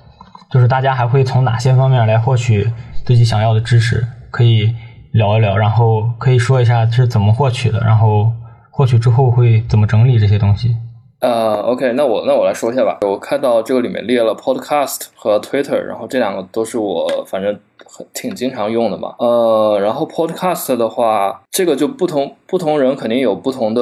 [0.51, 2.71] 就是大家还会从哪些方面来获取
[3.05, 4.73] 自己想要的知识，可以
[5.13, 8.31] 聊一聊，然后可以说一下是怎么获取的，然后
[8.71, 10.77] 获取之后会怎么整理这些东西。
[11.21, 12.99] 呃，OK，那我那我来说一下吧。
[13.01, 19.15] 我看到这个里面列了 Podcast 和 Twitter，然后这两个都是我反正很挺经常用的嘛。
[19.19, 23.81] 呃，然后 Podcast 的话，这个就不同不同人肯定有不同的，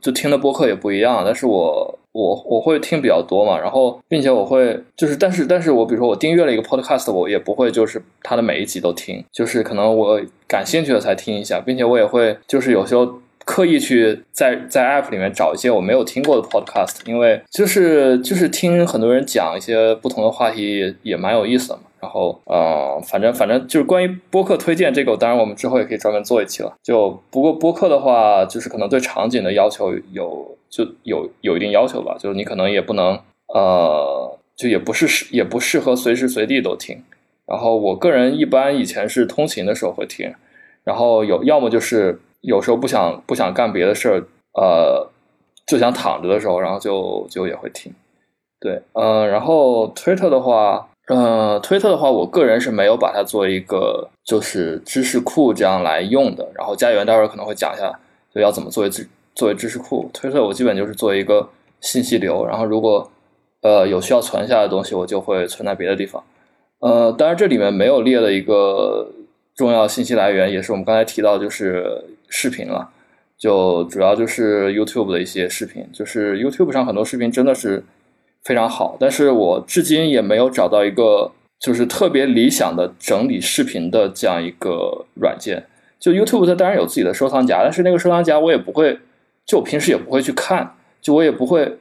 [0.00, 1.22] 就听的播客也不一样。
[1.26, 10.18] 但是我我我会听比较多嘛，然后并且我会就是，但是但是我比如说我订阅了一个 Podcast，我也不会就是它的每一集都听，就是可能我
[10.48, 13.06] 感兴趣的才听一下，并且我也会就是有时候。
[13.46, 21.82] 刻意去在在 App 里面找一些我没有听过的 Podcast，因为就是就是听很多人讲一些不同的话题也也蛮有意思的嘛。
[22.00, 26.74] 然后呃，反正反正就是关于播客推荐这个，当然我们之后也可以专门做一期了。
[26.82, 32.16] 就不过播客的话，就是可能对场景的要求有就有有一定要求吧。
[32.18, 37.00] 就是你可能也不能呃，就也不是适也不适合随时随地都听。
[37.46, 40.34] 然后我个人一般以前是通勤的时候会听，
[40.82, 42.20] 然后有要么就是。
[42.46, 44.22] 有时候不想不想干别的事儿，
[44.54, 45.10] 呃，
[45.66, 47.92] 就想躺着的时候，然后就就也会听，
[48.60, 56.46] 对，嗯，然后推特的话，呃，推特的话，我个人是没有把它作为一个就是知识库这样来用的。
[56.54, 57.98] 然后家园待会儿可能会讲一下，
[58.32, 60.08] 就要怎么作为知作为知识库。
[60.14, 61.48] 推特我基本就是作为一个
[61.80, 63.10] 信息流，然后如果
[63.62, 66.22] 呃有需要存下来的东西，我就会存在别的地方。
[66.78, 69.10] 呃，当然这里面没有列的一个
[69.56, 72.04] 重要信息来源，也是我们刚才提到就是。
[72.28, 72.90] 视频了，
[73.38, 77.84] 就主要就是 YouTube 的一些视频，就是 YouTube 上很多视频真的是
[78.44, 85.64] 非常好，但是我至今也没有找到一个就是特别理想的整理视频的这样一个软件。
[85.98, 88.98] 就 YouTube 它当然有自己的收藏夹，但是那个收藏夹我也不会，
[89.46, 91.78] 就我平时也不会去看，就我也不会，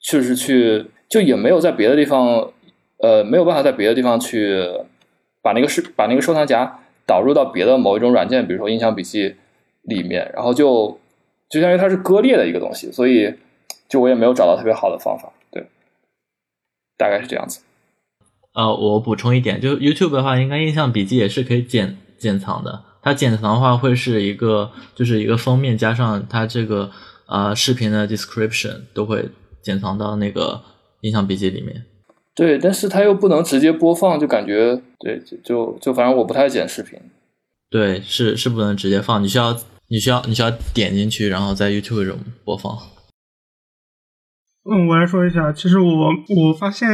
[0.00, 2.50] 就是去，就也没有在别的地方，
[2.98, 4.62] 呃，没有办法在别的地方去
[5.42, 9.36] 把那个视把那个收藏夹导入到别的某一种软件，比如说印象笔记。
[9.82, 10.98] 里面，然后就
[11.48, 13.34] 就相当于它是割裂的一个东西，所以
[13.88, 15.66] 就我也没有找到特别好的方法，对，
[16.96, 17.60] 大概是这样子。
[18.54, 22.84] 呃，我补充一点，就 YouTube 的话，应该印象笔记也是可以剪剪藏的。
[23.02, 26.90] 它剪藏的话，会是一个就是一个封面加上它这个
[27.26, 29.28] 呃视频的 description 都会
[29.62, 30.62] 剪藏到那个
[31.00, 31.84] 印象笔记里面。
[32.34, 36.98] 对，但是它又不能直接播放，就感觉对，就就就反正我不太剪视频。
[37.70, 39.58] 对，是是不能直接放，你需要。
[39.92, 42.16] 你需要你需要点进去，然后在 YouTube 中
[42.46, 42.72] 播放。
[44.64, 46.88] 嗯，我来说一下，其实我我发现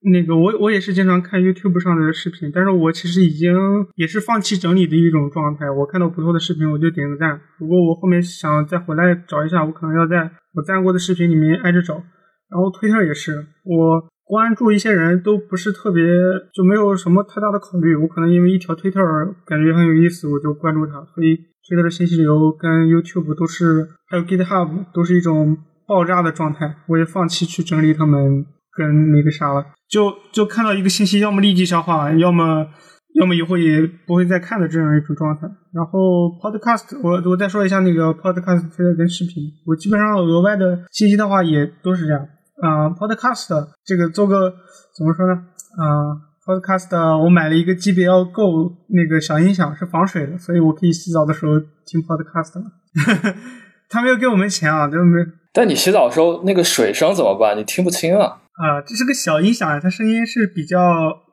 [0.00, 3.54] 那个我我也是经常看 YouTube 上的视频，但是我其实已经
[3.94, 5.70] 也是放弃整理的一种状态。
[5.70, 7.40] 我看到不错的视频，我就点个赞。
[7.58, 11.94] 如果我后面想再回来找一下，我可能要在我赞过的视频里面挨着找。
[11.94, 16.04] 然后推特也是，我关注一些人都不是特别，
[16.52, 17.96] 就没有什么太大的考虑。
[17.96, 19.00] 我可能因为一条推特
[19.46, 21.51] 感觉很有意思，我就关注他，所以。
[21.68, 25.56] 推特的信息流跟 YouTube 都是，还有 GitHub 都是一种
[25.86, 28.44] 爆炸的状态，我也放弃去整理它们
[28.76, 32.66] 跟那个啥了，就就看到一个信息，要么立即消化，要么
[33.14, 35.42] 要么以后也不会再看的这样一种状态。
[35.72, 42.20] 然后 Podcast，我我再说一下那个 Podcast 跟视频，我基本上额外的信息的话也都是这样
[42.60, 42.90] 啊。
[42.90, 44.50] Podcast 这个做个
[44.96, 45.34] 怎么说呢？
[45.78, 46.31] 啊。
[46.44, 51.52] Podcast，我买了一个 JBL Go 那个小音响，是防水的，所以我可以洗澡的时候
[51.86, 53.34] 听 Podcast 了。
[53.88, 55.24] 他没有给我们钱啊，对不对？
[55.52, 57.56] 但你洗澡的时候那个水声怎么办？
[57.56, 58.40] 你听不清啊。
[58.54, 60.78] 啊，这是个小音响啊，它声音是比较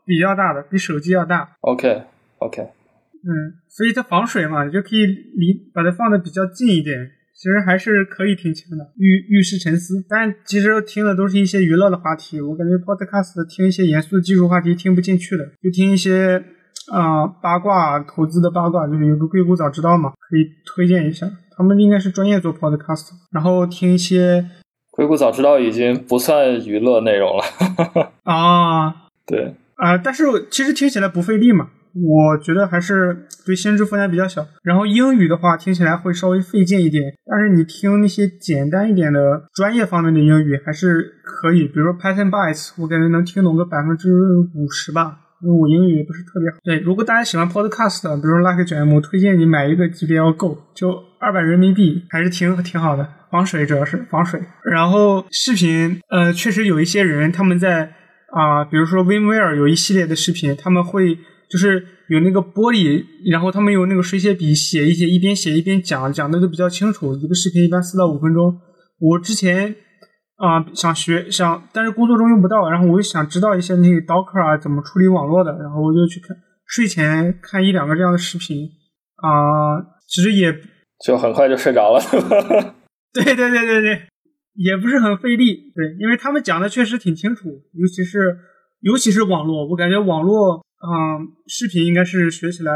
[0.06, 1.56] 比较大的，比手机要大。
[1.61, 2.61] OK，OK。
[2.61, 3.31] 嗯，
[3.68, 6.95] 所以它防水嘛，你就可以离把它放的比较近一点。
[7.40, 10.03] 其实还是可以听清的，遇遇事沉思。
[10.10, 16.44] 但其实听的都是一些娱乐的话题，我感觉 Podcast 听一些严肃的技术话题听不进去的，就听一些
[16.91, 21.32] 啊八卦投资的八卦，就是有个硅谷早知道嘛，可以推荐一下。
[21.56, 24.45] 他们应该是专业做 Podcast，然后听一些
[24.91, 31.70] 硅谷早知道已经不算娱乐内容了 啊，对啊，但是其实听起来不费力嘛。
[31.94, 34.45] 我觉得还是对心智负担比较小。
[34.64, 41.66] 然后英语的话听起来会稍微费劲一点，但是你听那些简单一点的专业方面的英语还是可以。
[41.68, 44.14] 比如说 Python Bytes，我感觉能听懂个百分之
[44.56, 46.57] 五十吧，因为我英语也不是特别好。
[46.64, 54.40] 对，如果大家喜欢 Podcast，比如说 Lucky 卷 M，推荐你买一个 GBL Go，就二百人民币，还是挺挺好的，防水主要是防水。
[54.64, 57.94] 然后视频，呃，确实有一些人他们在。
[58.32, 61.18] 啊、比如说 WinWare 有一系列的视频，他们会
[61.50, 67.16] 就是有那个玻璃，然后他们用那个水写笔写一些，一边写一边讲，讲的都比较清楚。
[67.16, 68.60] 一个视频一般四到五分钟。
[69.00, 69.76] 我之前
[70.38, 78.70] 啊、想学想，但是工作中用不到，然后我就想知道一些那个 Docker 啊怎么处理网络的，然后我就去看睡前看一两个这样的视频
[79.22, 80.54] 啊、其实也
[81.04, 82.00] 就很快就睡着了。
[83.12, 84.02] 对对对对对，
[84.54, 85.74] 也不是很费力。
[85.76, 88.38] 对，因为他们讲的确实挺清楚，尤其是
[88.82, 92.72] 尤其是网络，我感觉网络，嗯，视频应该是学起来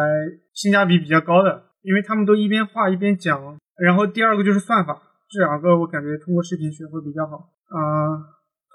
[0.53, 3.39] 性价比比较高的，因为他们都一边画一边讲。
[3.80, 7.38] 然后第二个就是算法，这两个我感觉通过视频学会比较好。
[7.73, 7.80] 啊、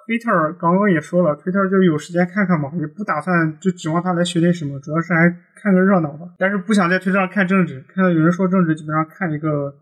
[0.06, 6.26] t w i t t e r 刚刚也说了，Twitter 就是有时间看看嘛，也不打算就指望他来学点什么，主要是还看个热闹吧。
[6.38, 9.72] 但是不想在推特上看政治，看到有人说政治，基本上看一个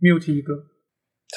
[0.00, 0.54] mute 一个。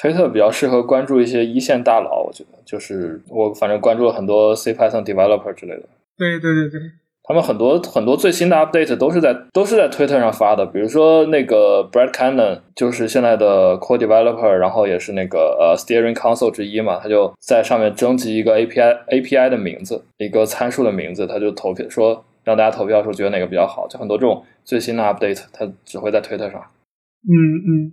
[0.01, 5.87] 推特比较适合关注一些一线大佬，我觉得就是我反正关注了很多 C Python developer 之类的，
[6.17, 6.81] 对对对对，
[7.25, 26.59] 他们很多很多最新的 update 都是在都是在推特上发的，比如说那个 Brad Cannon 就是现在的 core developer，然后也是那个呃 steering council 之一嘛，他就在上面征集一个 API API 的名字，一个参数的名字，他就投票说让大家投票说觉得哪个比较好，就很多这种最新的 update，它只会在推特上。
[27.23, 27.91] 嗯嗯，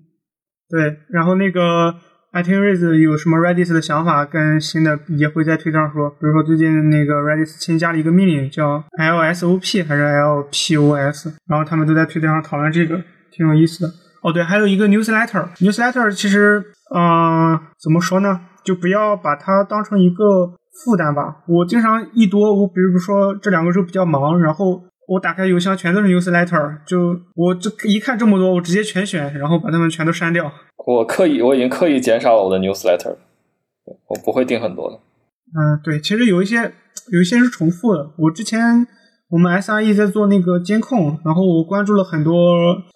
[0.68, 0.96] 对。
[1.08, 1.94] 然后那个
[2.32, 13.02] i t i n r a z 有什么 Redis 的想法跟新的也会在推特上说，比如说最近那个 Redis 新加了一个命令叫 LSOP 还是 LPOS，然后他们都在推特上讨论这个，
[13.32, 13.92] 挺有意思的。
[14.22, 16.62] 哦，对，还有一个 newsletter，newsletter 其实，
[16.94, 18.40] 嗯、怎么说呢？
[18.62, 20.52] 就不要把它当成一个
[20.84, 21.38] 负担吧。
[21.48, 30.52] 我经常一多，我比如说这两个周比较忙，然后我打开邮箱全都是 newsletter，就我这一看这么多，我直接全选，然后把它们全都删掉。
[30.86, 33.16] 我刻意我已经刻意减少了我的 newsletter，
[34.06, 34.96] 我不会订很多的。
[34.96, 36.72] 嗯，对，其实有一些
[37.10, 38.12] 有一些是重复的。
[38.18, 38.86] 我之前
[39.30, 42.32] 我们 SRE 在做那个监控，然后我关注了很多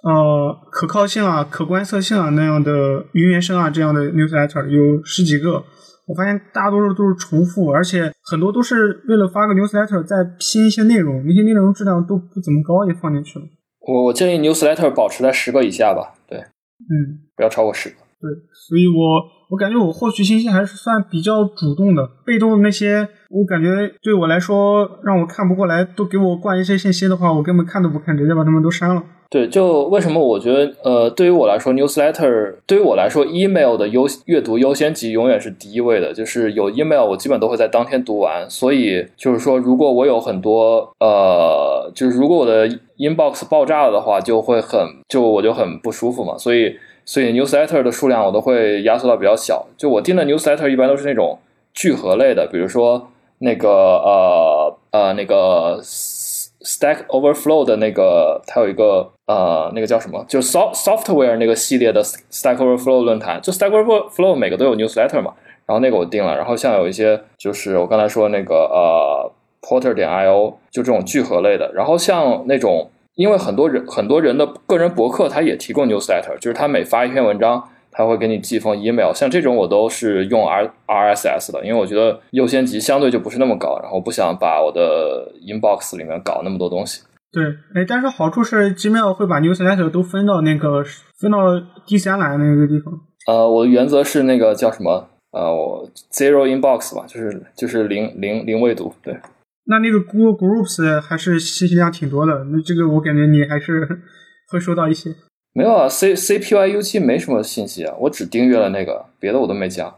[0.04, 5.64] 呃可靠性啊、可观测性啊那样的云原生啊这样的 newsletter，有十几个。
[6.06, 13.44] 我发现大多数都是重复，而且很多都是为了发个 newsletter 再拼一些内容，那些内容质量都不怎么高，也放进去了。
[13.80, 17.96] 我我建议 newsletter 保持在十个以下吧，对，嗯，不要超过十个。
[18.20, 18.30] 对，
[18.68, 19.20] 所以我
[19.50, 29.02] 我感觉我获取信息还是算比较主动的，被动的那些，我感觉对我来说让我看不过来，都给我灌一些信息的话，我根本看都不看，直接把他们都删了。
[29.34, 36.14] 对，就为什么我觉得，呃，对于我来说，newsletter 对于我来说，email 的优阅读优先级永远是第一位的。
[36.14, 38.48] 就是有 email，我基本都会在当天读完。
[38.48, 44.78] 所以就是说，如果我有很多，呃，就是如果我的 inbox 爆炸了的话，就会很，
[45.08, 46.38] 就我就很不舒服嘛。
[46.38, 49.66] 所以，所以 newsletter 的数量我都会压缩到比较小。
[49.76, 51.36] 就我订的 newsletter 一般都是那种
[51.72, 53.08] 聚合类的，比如说
[53.38, 55.80] 那个呃呃那个
[56.64, 60.24] Stack Overflow 的那个，它有一个呃，那个叫什么？
[60.26, 65.32] 就 soft software 那个系列的 Stack Overflow 论坛，就 Stack Overflow 每个都有 newsletter 嘛。
[65.66, 69.32] 然后那个我订了，然后像有一些就是我刚才说那个呃
[69.62, 71.72] Porter 点 io，就这种聚合类的。
[71.72, 79.12] 然后像那种，因为很多人很多人的个人博客，它也提供 newsletter，就是他每发一篇文章，他会给你寄封 email。
[79.14, 87.02] 像这种我都是用 R RSS 的，因为我觉得优先级相对就不是那么高，然后不想把我的 inbox 里面搞那么多东西。
[87.32, 87.44] 对，
[87.74, 90.84] 哎，但是好处是 Gmail 会把 newsletter 都分到那个
[91.18, 91.38] 分到
[91.86, 92.92] 第三栏那个地方。
[93.26, 95.08] 呃，我的原则是那个叫什么？
[95.32, 98.94] 呃，我 zero inbox 吧，就是就是零零零未读。
[99.02, 99.18] 对，
[99.66, 103.88] 那那个 Google Groups 还是信息量挺多的，那这个我感觉你还是
[104.52, 105.10] 会收到一些。
[105.54, 109.94] 没有啊，C C P Y U 七没什么信息啊，我只订阅了那个，别的我都没加。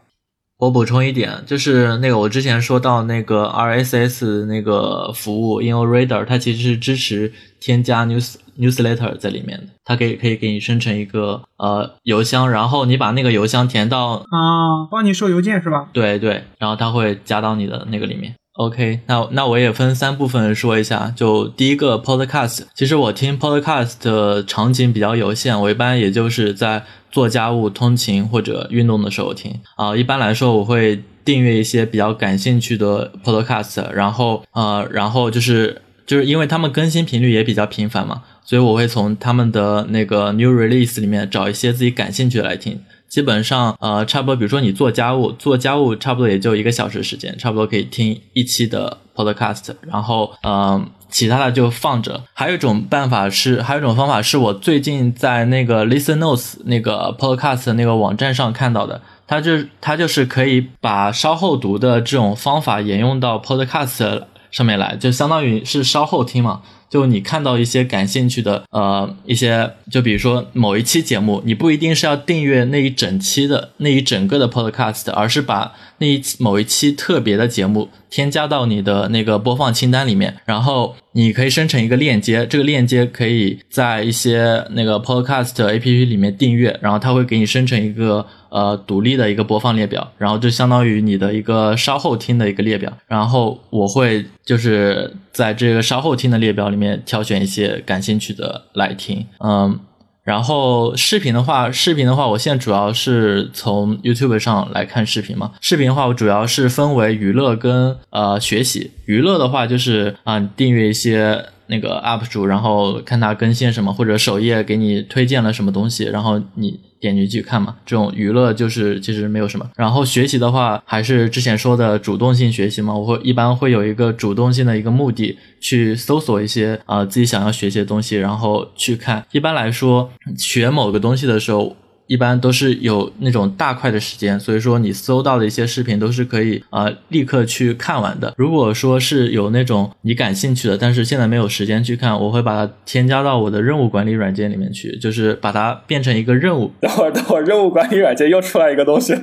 [0.59, 15.89] 我补充一点，就是那个我之前说到那个 RSS 那个服务 InnoReader，它其实是支持添加 news newsletter 在里面的，它可以可以给你生成一个呃邮箱，然后你把那个邮箱填到啊，帮你收邮件是吧？
[15.93, 18.33] 对对，然后它会加到你的那个里面。
[18.57, 21.13] OK，那那我也分三部分说一下。
[21.15, 29.53] 就第一个 Podcast，其实我听 Podcast 的场景比较有限，我一般也就是在做家务、通勤或者运动的时候听。
[29.75, 42.81] 啊、一般来说我会订阅一些比较感兴趣的 Podcast，然后呃，然后就是就是因为他们更新频率也比较频繁嘛，所以我会从他们的那个 New Release 里面找一些自己感兴趣的来听。
[43.07, 52.21] 基本上，呃，差不多，比如说你做家务，做家务差不多也就一个小时时间，差不多可以听一期的 podcast，然后，嗯、其他的就放着。
[52.33, 66.61] 还有一种办法是，还有一种方法是我最近在那个 Listen Notes 那个 podcast 那个网站上看到的，它就它就是可以把稍后读的这种方法沿用到 Podcast 上面来，就相当于是稍后听嘛。
[66.89, 96.77] 就你看到一些感兴趣的，呃，一些，就比如说某一期节目，你不一定是要订阅那一整期的那一整个的 podcast，而是把那一某一期特别的节目添加到你的那个播放清单里面，然后你可以生成一个链接，这个链接可以在一些那个 podcast APP 里面订阅，然后它会给你生成一个呃独立的一个播放列表，然后就相当于你的一个稍后听的一个列表，然后我会就是在这个稍后听的列表里。
[96.77, 99.79] 面挑选一些感兴趣的来听，嗯，
[100.23, 105.53] 然后视频的话，视频的话，我现在主要是从 YouTube 上来看视频嘛。
[105.59, 108.91] 视频的话，我主要是分为娱乐跟呃学习。
[109.05, 116.79] 娱乐的话，就是啊，订阅一些那个 UP 主，然后看他更新什么，或者首页给你推荐了什么东西，然后你。
[116.99, 119.69] 点进去看嘛，这种娱乐就是其实没有什么。
[119.75, 129.23] 然后学习的话，还是之前说的主动性学习嘛，我会一般会有一个主动性的一个目的，去搜索一些啊自己想要学习的东西，然后去看。
[129.31, 131.75] 一般来说，学某个东西的时候。
[132.07, 138.33] 一般都是有那种大块的时间，所以说你搜到的一些视频都是可以呃立刻去看完的。
[138.37, 146.71] 如果说是有那种你感兴趣的，但是现在没有时间去看，我会把它添加到我的任务管理软件里面去，就是把它变成一个任务。
[146.81, 149.21] 等会儿等会儿，任务管理软件又出来一个东西了，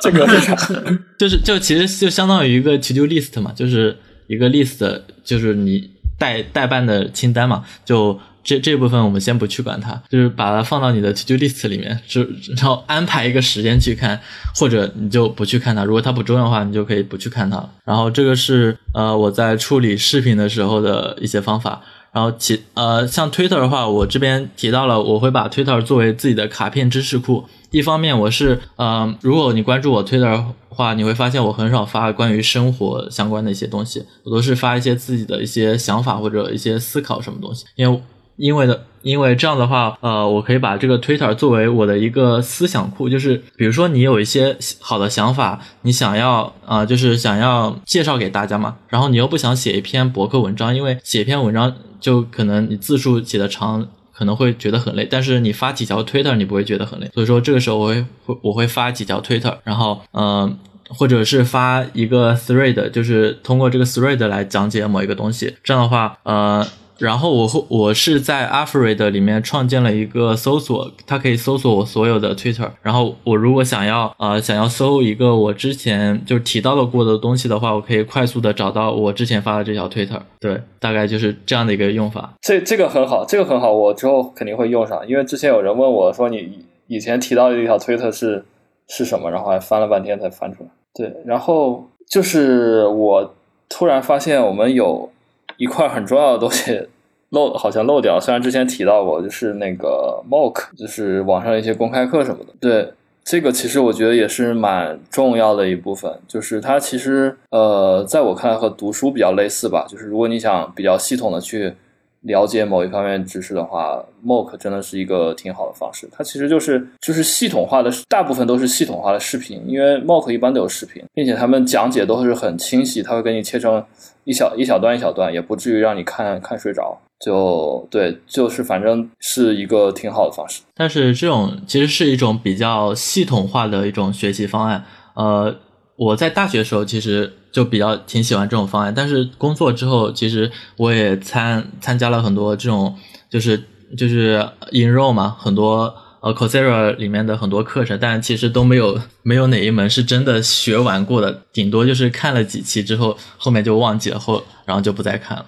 [0.00, 0.56] 这个是啥？
[1.18, 3.96] 就是就其实就相当于一个 to do list 嘛，就是
[4.28, 8.18] 一个 list，就是你代代办的清单嘛，就。
[8.46, 12.22] 这这部分我们先不去管它，就是把它放到你的 to do list 里面，就
[12.56, 14.20] 然后安排一个时间去看，
[14.54, 15.82] 或者你就不去看它。
[15.82, 17.68] 如果它不重要的话，你就可以不去看它。
[17.84, 21.82] 然后这个是呃我在处理视频的时候的一些方法。
[22.12, 27.44] 然后其呃像 Twitter 的话，我这边提到了，我会把 Twitter 作为自己的卡片知识库。
[27.72, 38.00] 一方面我是呃，如果你关注我 Twitter 的话，你会发现我很少发关于生活相关的一些东西，我都是发一些自己的一些想法或者一些思考什么东西，因为。
[38.36, 60.58] 因为的，因为这样的话，呃，我可以把这个 Twitter 作为我的一个思想库，就是比如说你有一些好的想法，你想要啊，就是想要介绍给大家嘛，然后你又不想写一篇博客文章，因为写一篇文章就可能你字数写的长，可能会觉得很累，但是你发几条 Twitter 你不会觉得很累，所以说这个时候我会会我会发几条 Twitter，然后嗯，
[60.88, 66.66] 或者是发一个 Thread，就是通过这个 Thread 来讲解某一个东西，这样的话，呃。
[66.98, 72.70] 然后我会我是在 Alfred 里面创建了一个搜索，它可以搜索我所有的 Twitter。
[72.82, 80.20] 然后我如果想要呃想要搜一个我之前就提到的过的东西的话，我可以快速的找到我之前发的这条 Twitter。
[80.40, 82.32] 对，大概就是这样的一个用法。
[82.40, 85.06] 这这个很好，这个很好，我之后肯定会用上。
[85.06, 88.44] 因为之前有人问我说你以前提到的一条 Twitter 是
[88.88, 90.70] 是什么，然后还翻了半天才翻出来。
[90.94, 93.34] 对，然后就是我
[93.68, 95.10] 突然发现我们有。
[95.56, 96.88] 一块很重要的东西
[97.30, 98.20] 漏，好像漏掉。
[98.20, 102.52] 虽然之前提到过，就是那个 mock，就是网上一些公开课什么的。
[102.60, 102.92] 对，
[103.24, 106.12] 这个其实我觉得也是蛮重要的一部分。
[106.28, 109.86] 就是它其实，呃，在我看来和读书比较类似吧。
[109.88, 111.74] 就是如果你想比较系统的去。
[112.22, 116.08] 了解某一方面知识的话，Mock 真的是一个挺好的方式。
[116.10, 123.84] 它其实就是就是系统化的，大部分都是系统化的视频，因为 Mock 一般都有视频，并且他们讲解都是很清晰，他会给你切成
[124.24, 126.98] 一小一小段一小段，也不至于让你看看睡着。
[127.20, 130.62] 就对，就是反正是一个挺好的方式。
[130.74, 134.84] 但是这种其实是一种比较系统化的一种学习方案，
[135.14, 135.56] 呃。
[135.96, 142.94] 我在大学的时候其实就比较挺喜欢这种方案，但是工作之后，其实我也参参加了很多这种，
[143.30, 143.64] 就是
[143.96, 155.46] 就是 enroll 嘛，很多呃 Coursera 里面的很多课程，但其实都没有没有哪一门是真的学完过的，顶多就是看了几期之后，后面就忘记了，后然后就不再看了。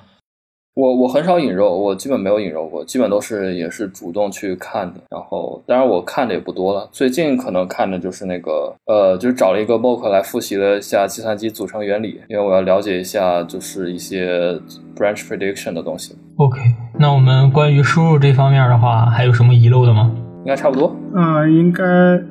[0.79, 5.01] 我我很少引肉，我基本没有引肉过，基本都是也是主动去看的。
[5.11, 6.89] 然后，当然我看的也不多了。
[6.93, 14.53] 最近可能看的就是那个，呃，就是找了一个 MOOC 来复习了一下计算机组成原理，因为我要了解一下就是一些
[14.97, 16.15] branch prediction 的东西。
[16.37, 16.61] OK，
[16.97, 20.13] 那我们关于输入这方面的话，还有什么遗漏的吗？
[20.45, 20.95] 应该差不多。
[21.13, 21.83] 嗯，应该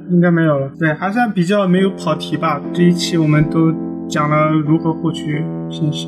[0.09, 0.71] 应该没有了。
[0.79, 2.61] 对，还算比较没有跑题吧。
[2.73, 3.73] 这一期我们都
[4.07, 6.07] 讲了如何获取信息。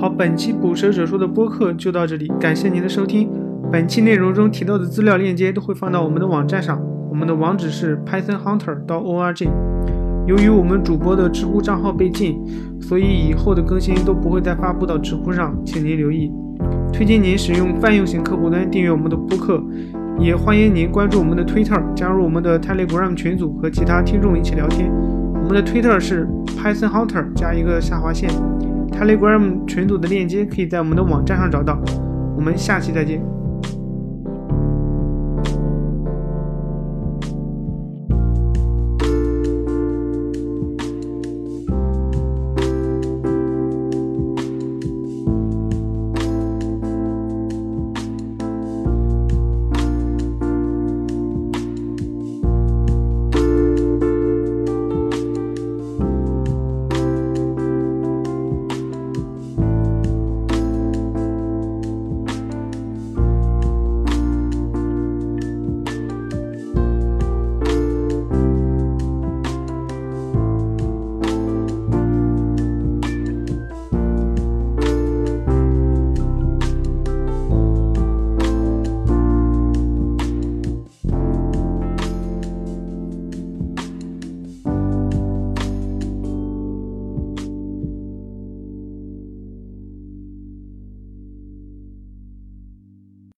[0.00, 3.30] 好，本期捕蛇者说的播客就到这里，感谢您的收听。
[3.70, 9.46] 本期内容中提到的资料链接都会放到我们的网站上，我们的网址是 pythonhunter.org。
[10.26, 12.40] 由于我们主播的知乎账号被禁，
[12.80, 16.32] 所以以后的更新都不会再发布到知乎上，请您留意。
[16.90, 19.62] 推荐您使用泛用型客户端订阅我们的播客。
[20.18, 24.90] 也欢迎您关注我们的 Twitter，加入我们的 Telegram 群组和其他听众一起聊天。
[25.34, 28.30] 我们的 Twitter 是 Python Hunter 加一个下划线
[28.92, 31.80] ，Telegram 群组的链接可以在我们的网站上找到。
[32.36, 33.39] 我们下期再见。